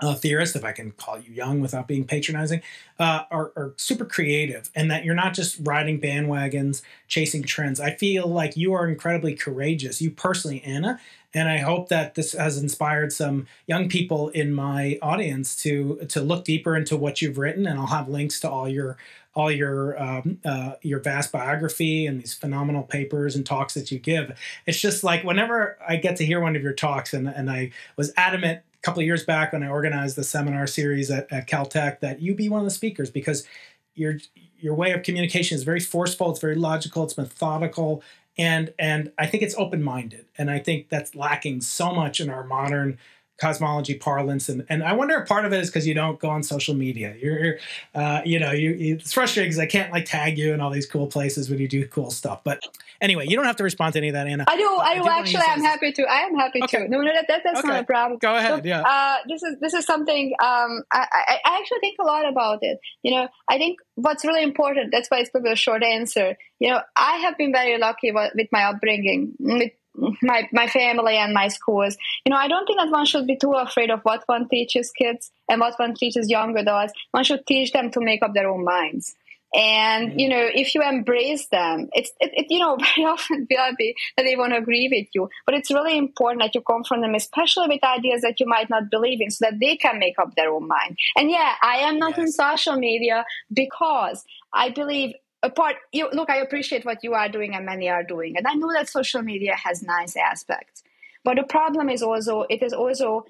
[0.00, 2.60] uh, theorists, if I can call you young without being patronizing,
[2.98, 7.78] uh, are, are, super creative, and that you're not just riding bandwagons, chasing trends.
[7.78, 10.98] I feel like you are incredibly courageous, you personally, Anna,
[11.34, 16.20] and I hope that this has inspired some young people in my audience to to
[16.20, 17.66] look deeper into what you've written.
[17.66, 18.98] And I'll have links to all your
[19.34, 23.98] all your um, uh, your vast biography and these phenomenal papers and talks that you
[23.98, 24.38] give.
[24.66, 27.72] It's just like whenever I get to hear one of your talks, and and I
[27.96, 31.48] was adamant a couple of years back when I organized the seminar series at, at
[31.48, 33.46] Caltech that you be one of the speakers because
[33.94, 34.18] your
[34.58, 36.30] your way of communication is very forceful.
[36.30, 37.04] It's very logical.
[37.04, 38.02] It's methodical,
[38.38, 42.30] and and I think it's open minded, and I think that's lacking so much in
[42.30, 42.98] our modern
[43.42, 46.30] cosmology parlance, and and I wonder if part of it is because you don't go
[46.30, 47.16] on social media.
[47.20, 47.58] You're,
[47.92, 50.70] uh, you know, you, you it's frustrating because I can't like tag you in all
[50.70, 52.44] these cool places when you do cool stuff.
[52.44, 52.62] But
[53.00, 54.44] anyway, you don't have to respond to any of that, Anna.
[54.46, 54.68] I do.
[54.68, 55.08] I do.
[55.08, 56.02] Actually, I'm happy to.
[56.04, 56.84] I am happy okay.
[56.84, 56.88] to.
[56.88, 57.68] No, no, that, that that's okay.
[57.68, 58.18] not a problem.
[58.20, 58.64] Go ahead.
[58.64, 58.82] yeah.
[58.82, 60.34] Uh, this is this is something.
[60.40, 62.78] Um, I, I I actually think a lot about it.
[63.02, 64.92] You know, I think what's really important.
[64.92, 66.36] That's why it's probably a short answer.
[66.60, 71.32] You know, I have been very lucky with my upbringing, with my my family and
[71.32, 71.96] my schools.
[72.24, 74.90] You know, I don't think that one should be too afraid of what one teaches
[74.90, 76.92] kids and what one teaches young adults.
[77.10, 79.14] One should teach them to make up their own minds.
[79.54, 83.76] And you know, if you embrace them, it's it, it, you know very often will
[83.76, 87.14] be that they won't agree with you, but it's really important that you confront them,
[87.14, 90.34] especially with ideas that you might not believe in, so that they can make up
[90.36, 90.96] their own mind.
[91.16, 92.18] And yeah, I am not yes.
[92.18, 94.24] in social media because
[94.54, 98.36] I believe apart you look i appreciate what you are doing and many are doing
[98.36, 100.82] and i know that social media has nice aspects
[101.24, 103.24] but the problem is also it is also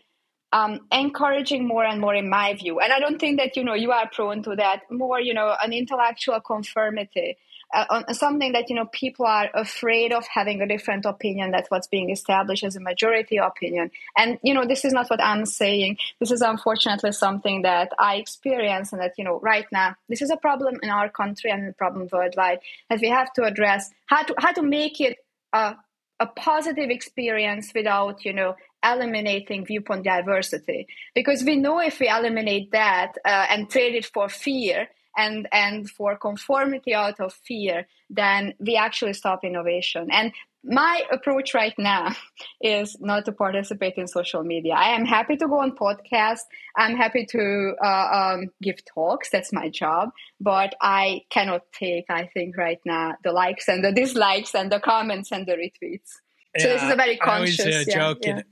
[0.54, 3.74] um, encouraging more and more in my view and i don't think that you know
[3.74, 7.36] you are prone to that more you know an intellectual conformity
[7.72, 11.86] uh, something that you know people are afraid of having a different opinion that's what's
[11.86, 13.90] being established as a majority opinion.
[14.16, 15.98] And you know this is not what i'm saying.
[16.20, 20.30] This is unfortunately something that i experience and that you know right now this is
[20.30, 22.60] a problem in our country and a problem worldwide
[22.90, 23.90] that we have to address.
[24.06, 25.18] How to how to make it
[25.52, 25.76] a,
[26.20, 30.86] a positive experience without you know eliminating viewpoint diversity?
[31.14, 35.88] Because we know if we eliminate that uh, and trade it for fear and and
[35.90, 40.32] for conformity out of fear then we actually stop innovation and
[40.64, 42.14] my approach right now
[42.60, 44.74] is not to participate in social media.
[44.74, 46.42] I am happy to go on podcasts.
[46.76, 49.30] I'm happy to uh, um, give talks.
[49.30, 50.10] That's my job.
[50.40, 54.80] But I cannot take, I think, right now, the likes and the dislikes and the
[54.80, 56.10] comments and the retweets.
[56.56, 57.60] Yeah, so this is a very conscious.
[57.60, 58.18] I always uh, joke.
[58.22, 58.42] Yeah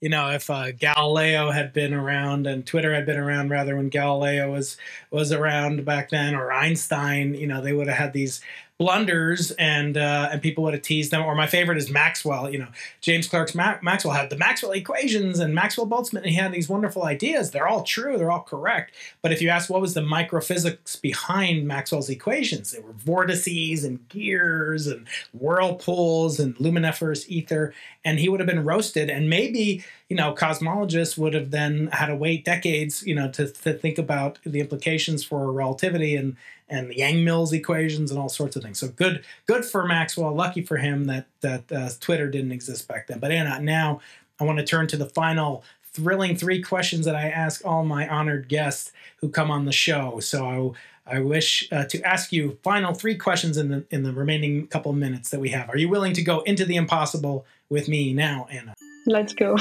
[0.00, 3.88] you know, if uh, Galileo had been around and Twitter had been around rather when
[3.88, 4.76] Galileo was
[5.10, 8.40] was around back then, or Einstein, you know, they would have had these
[8.78, 11.22] blunders and uh, and people would have teased them.
[11.22, 12.50] Or my favorite is Maxwell.
[12.50, 12.68] You know,
[13.00, 16.18] James Clerk's Ma- Maxwell had the Maxwell equations and Maxwell Boltzmann.
[16.18, 17.50] And he had these wonderful ideas.
[17.50, 18.18] They're all true.
[18.18, 18.92] They're all correct.
[19.22, 24.06] But if you ask what was the microphysics behind Maxwell's equations, there were vortices and
[24.08, 27.72] gears and whirlpools and luminiferous ether.
[28.04, 29.08] And he would have been roasted.
[29.08, 33.48] And maybe you know cosmologists would have then had to wait decades you know to,
[33.48, 36.36] to think about the implications for relativity and
[36.68, 38.78] and the Yang-Mills equations and all sorts of things.
[38.78, 40.34] So good, good for Maxwell.
[40.34, 43.18] Lucky for him that that uh, Twitter didn't exist back then.
[43.18, 44.00] But Anna, now
[44.40, 48.06] I want to turn to the final thrilling three questions that I ask all my
[48.08, 50.20] honored guests who come on the show.
[50.20, 50.74] So
[51.06, 54.66] I, I wish uh, to ask you final three questions in the in the remaining
[54.66, 55.70] couple of minutes that we have.
[55.70, 58.74] Are you willing to go into the impossible with me now, Anna?
[59.06, 59.56] Let's go.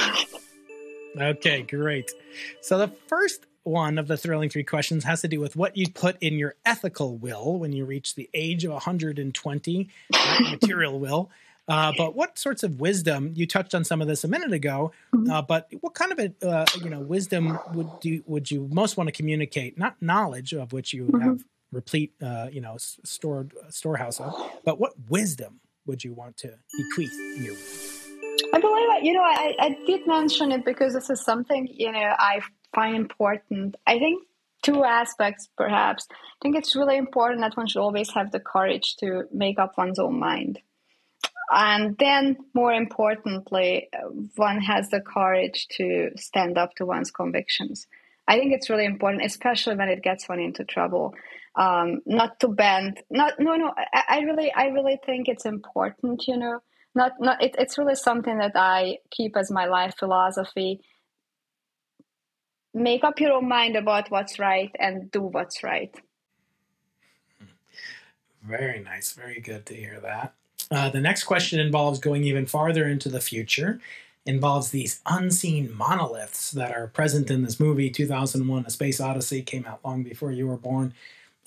[1.20, 2.12] okay, great.
[2.62, 5.90] So the first one of the thrilling three questions has to do with what you
[5.90, 9.90] put in your ethical will when you reach the age of 120,
[10.52, 11.32] material will.
[11.68, 14.92] Uh, but what sorts of wisdom you touched on some of this a minute ago?
[15.14, 15.32] Mm-hmm.
[15.32, 18.98] Uh, but what kind of a uh, you know wisdom would you would you most
[18.98, 19.78] want to communicate?
[19.78, 21.22] Not knowledge of which you mm-hmm.
[21.22, 26.54] have replete uh, you know stored storehouse of, but what wisdom would you want to
[26.78, 27.56] bequeath in your?
[28.54, 32.14] I believe you know I, I did mention it because this is something you know
[32.20, 32.42] I
[32.76, 33.76] find important.
[33.88, 34.24] I think
[34.62, 36.08] two aspects, perhaps.
[36.12, 39.78] I think it's really important that one should always have the courage to make up
[39.78, 40.60] one's own mind.
[41.52, 43.90] And then, more importantly,
[44.36, 47.88] one has the courage to stand up to one's convictions.
[48.28, 51.14] I think it's really important, especially when it gets one into trouble.
[51.56, 53.02] Um, not to bend.
[53.10, 53.74] Not no no.
[53.78, 56.28] I, I, really I really think it's important.
[56.28, 56.60] You know,
[56.96, 57.42] not not.
[57.42, 60.82] It, it's really something that I keep as my life philosophy
[62.76, 65.96] make up your own mind about what's right and do what's right.
[68.44, 69.14] Very nice.
[69.14, 70.34] Very good to hear that.
[70.70, 73.80] Uh, the next question involves going even farther into the future,
[74.26, 79.66] involves these unseen monoliths that are present in this movie 2001 A Space Odyssey, came
[79.66, 80.94] out long before you were born.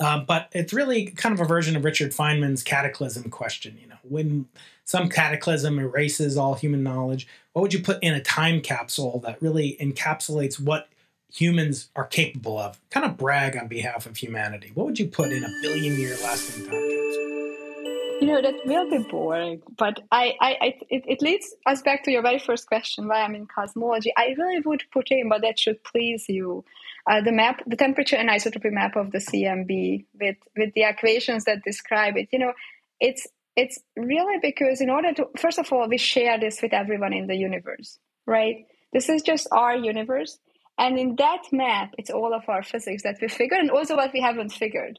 [0.00, 3.76] Uh, but it's really kind of a version of Richard Feynman's cataclysm question.
[3.80, 4.46] You know, when
[4.84, 9.42] some cataclysm erases all human knowledge, what would you put in a time capsule that
[9.42, 10.88] really encapsulates what
[11.32, 12.78] humans are capable of.
[12.90, 14.70] Kind of brag on behalf of humanity.
[14.74, 17.28] What would you put in a billion year lasting time capsule?
[18.20, 22.10] You know, that will be boring, but I, I, it, it leads us back to
[22.10, 24.12] your very first question why I'm in cosmology.
[24.16, 26.64] I really would put in, but that should please you.
[27.09, 31.62] Uh, the map, the temperature anisotropy map of the CMB with, with the equations that
[31.62, 32.28] describe it.
[32.32, 32.52] You know,
[33.00, 33.26] it's
[33.59, 37.26] it's really because in order to first of all we share this with everyone in
[37.26, 38.66] the universe, right?
[38.92, 40.38] This is just our universe.
[40.78, 44.12] And in that map, it's all of our physics that we figured and also what
[44.12, 44.98] we haven't figured.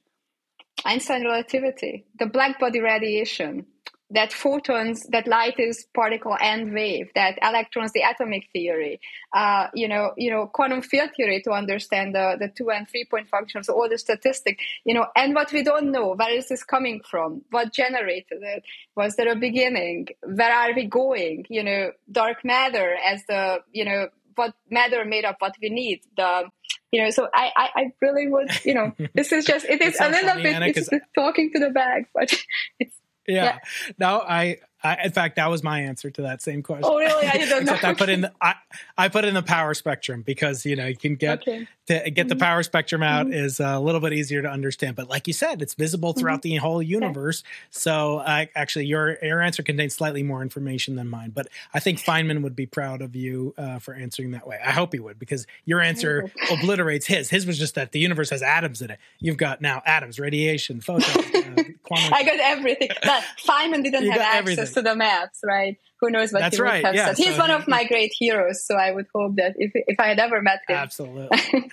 [0.85, 3.65] Einstein relativity, the black body radiation,
[4.11, 8.99] that photons, that light is particle and wave, that electrons, the atomic theory,
[9.35, 13.06] uh, you know, you know, quantum field theory to understand the, the two and three
[13.06, 16.64] point functions, all the statistic, you know, and what we don't know, where is this
[16.64, 17.43] coming from?
[17.51, 18.64] What generated it?
[18.95, 20.07] Was there a beginning?
[20.23, 21.45] Where are we going?
[21.49, 24.07] You know, dark matter as the, you know,
[24.40, 26.02] what matter made up what we need.
[26.18, 26.49] The
[26.91, 29.99] you know, so I, I, I really would, you know, this is just it is
[29.99, 32.34] a little funny, bit Anna, it's talking to the bag, but
[32.80, 32.95] it's
[33.28, 33.44] yeah.
[33.44, 33.57] yeah.
[33.99, 36.85] No, I I, in fact, that was my answer to that same question.
[36.85, 37.27] Oh, really?
[37.27, 37.77] I didn't know.
[37.81, 38.56] I put in the, I,
[38.97, 41.68] I put in the power spectrum because you know you can get okay.
[41.88, 42.39] to get the mm-hmm.
[42.39, 43.34] power spectrum out mm-hmm.
[43.34, 44.95] is a little bit easier to understand.
[44.95, 46.53] But like you said, it's visible throughout mm-hmm.
[46.53, 47.41] the whole universe.
[47.41, 47.49] Okay.
[47.72, 51.31] So uh, actually, your your answer contains slightly more information than mine.
[51.31, 54.60] But I think Feynman would be proud of you uh, for answering that way.
[54.64, 57.30] I hope he would because your answer obliterates his.
[57.30, 58.99] His was just that the universe has atoms in it.
[59.19, 62.14] You've got now atoms, radiation, photons, uh, quantum.
[62.14, 62.89] I got everything.
[63.03, 64.69] But Feynman didn't have access everything.
[64.74, 65.78] To the maps right?
[66.00, 66.84] Who knows what That's he right.
[66.84, 67.18] would have yeah, said.
[67.18, 70.08] He's so one of my great heroes, so I would hope that if if I
[70.08, 71.72] had ever met him, absolutely.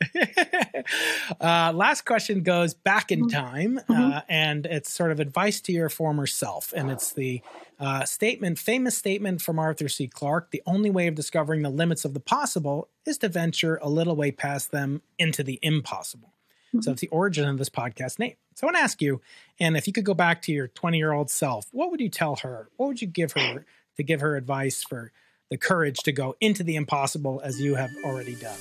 [1.40, 3.28] uh, last question goes back in mm-hmm.
[3.28, 4.18] time, uh, mm-hmm.
[4.28, 7.42] and it's sort of advice to your former self, and it's the
[7.80, 10.06] uh, statement, famous statement from Arthur C.
[10.06, 13.88] Clarke: "The only way of discovering the limits of the possible is to venture a
[13.88, 16.32] little way past them into the impossible."
[16.68, 16.82] Mm-hmm.
[16.82, 18.34] So it's the origin of this podcast name.
[18.54, 19.20] So I want to ask you,
[19.58, 22.08] and if you could go back to your 20 year old self, what would you
[22.08, 22.68] tell her?
[22.76, 23.64] What would you give her
[23.96, 25.12] to give her advice for
[25.50, 28.58] the courage to go into the impossible as you have already done?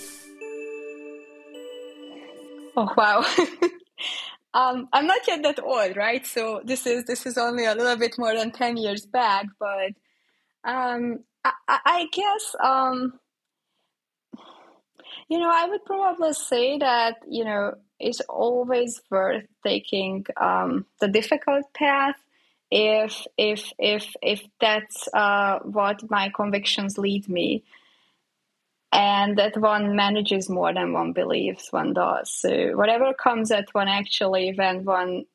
[2.77, 3.25] Oh wow.
[4.53, 6.25] um, I'm not yet that old, right?
[6.25, 9.93] So this is this is only a little bit more than 10 years back, but
[10.63, 13.19] um, I, I, guess um,
[15.27, 21.07] you know I would probably say that you know it's always worth taking um, the
[21.07, 22.15] difficult path
[22.69, 27.63] if if if if that's uh, what my convictions lead me.
[28.91, 32.31] And that one manages more than one believes one does.
[32.31, 35.25] So whatever comes at one actually when one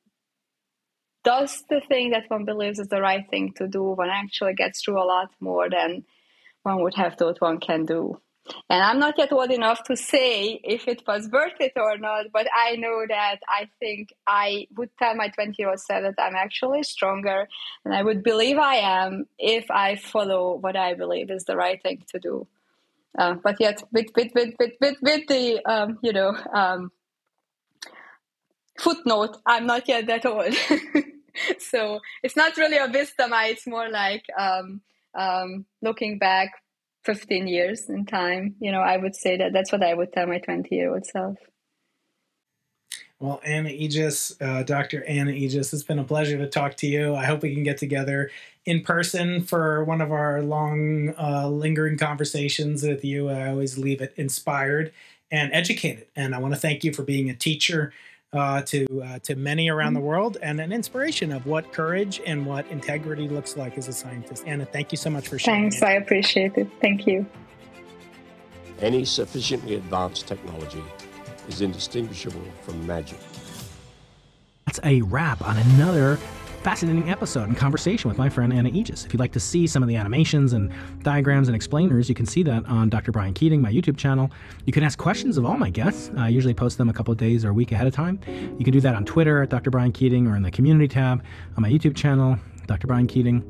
[1.22, 4.82] does the thing that one believes is the right thing to do one actually gets
[4.82, 6.04] through a lot more than
[6.62, 8.20] one would have thought one can do
[8.68, 12.26] and I'm not yet old enough to say if it was worth it or not,
[12.32, 16.22] but I know that I think I would tell my 20 year old self that
[16.22, 17.48] I'm actually stronger
[17.84, 21.80] and I would believe I am if I follow what I believe is the right
[21.82, 22.46] thing to do.
[23.16, 26.90] Uh, but yet, with, with, with, with, with, with the, um, you know, um,
[28.78, 30.54] footnote, I'm not yet that old.
[31.58, 34.80] so it's not really a wisdom, it's more like um,
[35.14, 36.61] um looking back
[37.04, 40.26] 15 years in time you know i would say that that's what i would tell
[40.26, 41.36] my 20 year old self
[43.22, 45.04] well, Anna Ijjas, uh, Dr.
[45.04, 47.14] Anna Ijjas, it's been a pleasure to talk to you.
[47.14, 48.32] I hope we can get together
[48.66, 53.28] in person for one of our long, uh, lingering conversations with you.
[53.28, 54.92] I always leave it inspired
[55.30, 56.08] and educated.
[56.16, 57.92] And I want to thank you for being a teacher
[58.32, 60.08] uh, to uh, to many around the mm-hmm.
[60.08, 64.44] world and an inspiration of what courage and what integrity looks like as a scientist.
[64.46, 65.70] Anna, thank you so much for sharing.
[65.70, 65.84] Thanks, it.
[65.84, 66.68] I appreciate it.
[66.80, 67.26] Thank you.
[68.80, 70.82] Any sufficiently advanced technology
[71.48, 73.18] is indistinguishable from magic.
[74.66, 76.18] That's a wrap on another
[76.62, 79.04] fascinating episode and conversation with my friend Anna Ijjas.
[79.04, 80.72] If you'd like to see some of the animations and
[81.02, 83.10] diagrams and explainers, you can see that on Dr.
[83.10, 84.30] Brian Keating, my YouTube channel.
[84.64, 86.12] You can ask questions of all my guests.
[86.16, 88.20] I usually post them a couple days or a week ahead of time.
[88.58, 89.70] You can do that on Twitter at Dr.
[89.70, 91.24] Brian Keating or in the community tab
[91.56, 92.38] on my YouTube channel.
[92.68, 92.86] Dr.
[92.86, 93.42] Brian Keating,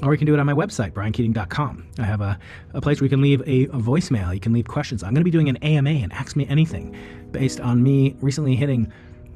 [0.00, 1.88] or you can do it on my website, briankeating.com.
[1.98, 2.38] I have a,
[2.72, 4.32] a place where you can leave a, a voicemail.
[4.32, 5.02] You can leave questions.
[5.02, 6.96] I'm going to be doing an AMA and Ask Me Anything
[7.32, 8.90] based on me recently hitting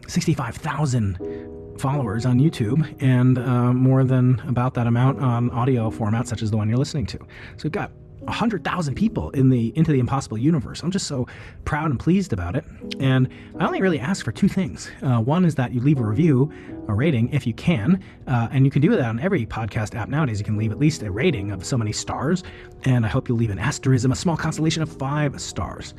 [0.06, 6.42] 65,000 followers on YouTube and uh, more than about that amount on audio formats such
[6.42, 7.18] as the one you're listening to.
[7.18, 7.90] So we've got
[8.24, 10.82] 100,000 people in the into the impossible universe.
[10.82, 11.26] I'm just so
[11.64, 12.64] proud and pleased about it.
[12.98, 13.28] And
[13.59, 14.90] I only really ask for two things.
[15.02, 16.51] Uh, one is that you leave a review,
[16.88, 20.09] a rating if you can, uh, and you can do that on every podcast app
[20.09, 20.38] nowadays.
[20.38, 22.42] You can leave at least a rating of so many stars,
[22.84, 25.94] and I hope you'll leave an asterism, a small constellation of five stars,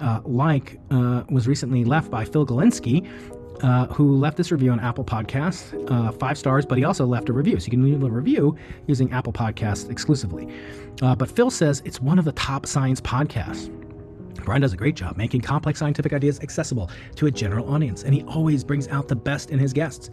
[0.00, 3.08] uh, like uh, was recently left by Phil Galinsky
[3.62, 7.28] uh, who left this review on Apple Podcasts, uh, five stars, but he also left
[7.28, 7.58] a review.
[7.60, 8.56] So you can leave a review
[8.86, 10.48] using Apple Podcasts exclusively.
[11.02, 13.74] Uh, but Phil says it's one of the top science podcasts.
[14.44, 18.14] Brian does a great job making complex scientific ideas accessible to a general audience, and
[18.14, 20.10] he always brings out the best in his guests.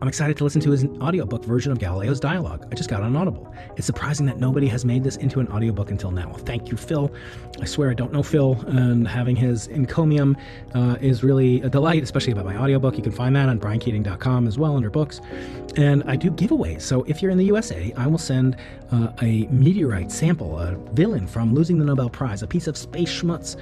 [0.00, 2.66] I'm excited to listen to his audiobook version of Galileo's dialogue.
[2.70, 3.54] I just got on Audible.
[3.76, 6.32] It's surprising that nobody has made this into an audiobook until now.
[6.32, 7.12] Thank you, Phil.
[7.60, 10.36] I swear I don't know Phil, and having his encomium
[10.74, 12.96] uh, is really a delight, especially about my audiobook.
[12.96, 15.20] You can find that on briankeating.com as well under books.
[15.76, 16.82] And I do giveaways.
[16.82, 18.56] So if you're in the USA, I will send
[18.92, 23.10] uh, a meteorite sample, a villain from Losing the Nobel Prize, a piece of space
[23.10, 23.56] schmutz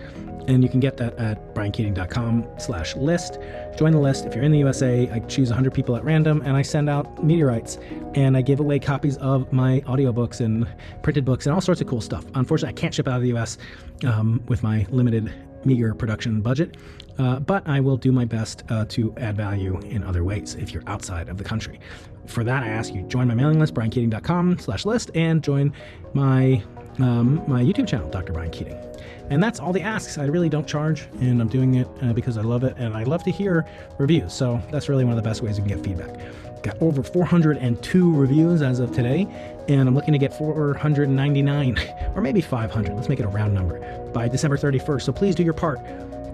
[0.48, 3.39] and you can get that at briankeating.com slash list.
[3.77, 6.56] Join the list if you're in the usa i choose 100 people at random and
[6.56, 7.78] i send out meteorites
[8.14, 10.66] and i give away copies of my audiobooks and
[11.02, 12.24] printed books and all sorts of cool stuff.
[12.35, 13.59] Unfortunately i can't ship out of the us
[14.05, 15.32] um, with my limited
[15.64, 16.77] meager production budget
[17.19, 20.73] uh, but i will do my best uh, to add value in other ways if
[20.73, 21.81] you're outside of the country.
[22.27, 25.73] For that i ask you join my mailing list briankeating.com slash list and join
[26.14, 26.62] my
[26.98, 28.91] um, my youtube channel dr brian keating
[29.32, 30.18] and that's all the asks.
[30.18, 33.04] I really don't charge, and I'm doing it uh, because I love it, and I
[33.04, 34.34] love to hear reviews.
[34.34, 36.20] So that's really one of the best ways you can get feedback.
[36.62, 39.26] Got over 402 reviews as of today,
[39.68, 41.78] and I'm looking to get 499
[42.14, 42.94] or maybe 500.
[42.94, 43.80] Let's make it a round number
[44.12, 45.02] by December 31st.
[45.02, 45.80] So please do your part.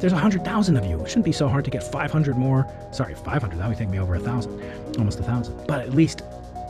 [0.01, 1.01] There's 100,000 of you.
[1.01, 2.66] It shouldn't be so hard to get 500 more.
[2.91, 3.59] Sorry, 500.
[3.59, 4.61] That would take me over a thousand,
[4.99, 5.66] almost a thousand.
[5.69, 6.23] But at least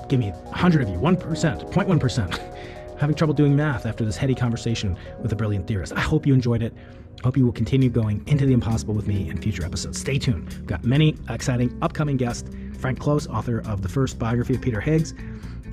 [0.08, 2.40] give me 100 of you, 1%, 0.1%.
[2.98, 5.92] having trouble doing math after this heady conversation with a brilliant theorist.
[5.94, 6.74] I hope you enjoyed it.
[7.20, 9.98] I hope you will continue going into the impossible with me in future episodes.
[9.98, 10.48] Stay tuned.
[10.48, 12.50] We've got many exciting upcoming guests.
[12.78, 15.14] Frank Close, author of the first biography of Peter Higgs,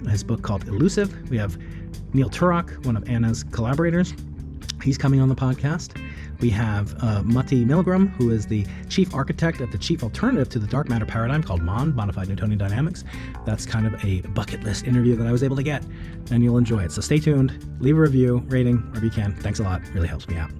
[0.09, 1.29] his book called Elusive.
[1.29, 1.57] We have
[2.13, 4.13] Neil Turok, one of Anna's collaborators.
[4.83, 5.99] He's coming on the podcast.
[6.39, 10.59] We have uh, Matti Milgrom, who is the chief architect of the chief alternative to
[10.59, 13.03] the dark matter paradigm called MOND, Modified Newtonian Dynamics.
[13.45, 15.83] That's kind of a bucket list interview that I was able to get,
[16.31, 16.91] and you'll enjoy it.
[16.91, 19.35] So stay tuned, leave a review, rating, wherever you can.
[19.35, 20.51] Thanks a lot, really helps me out.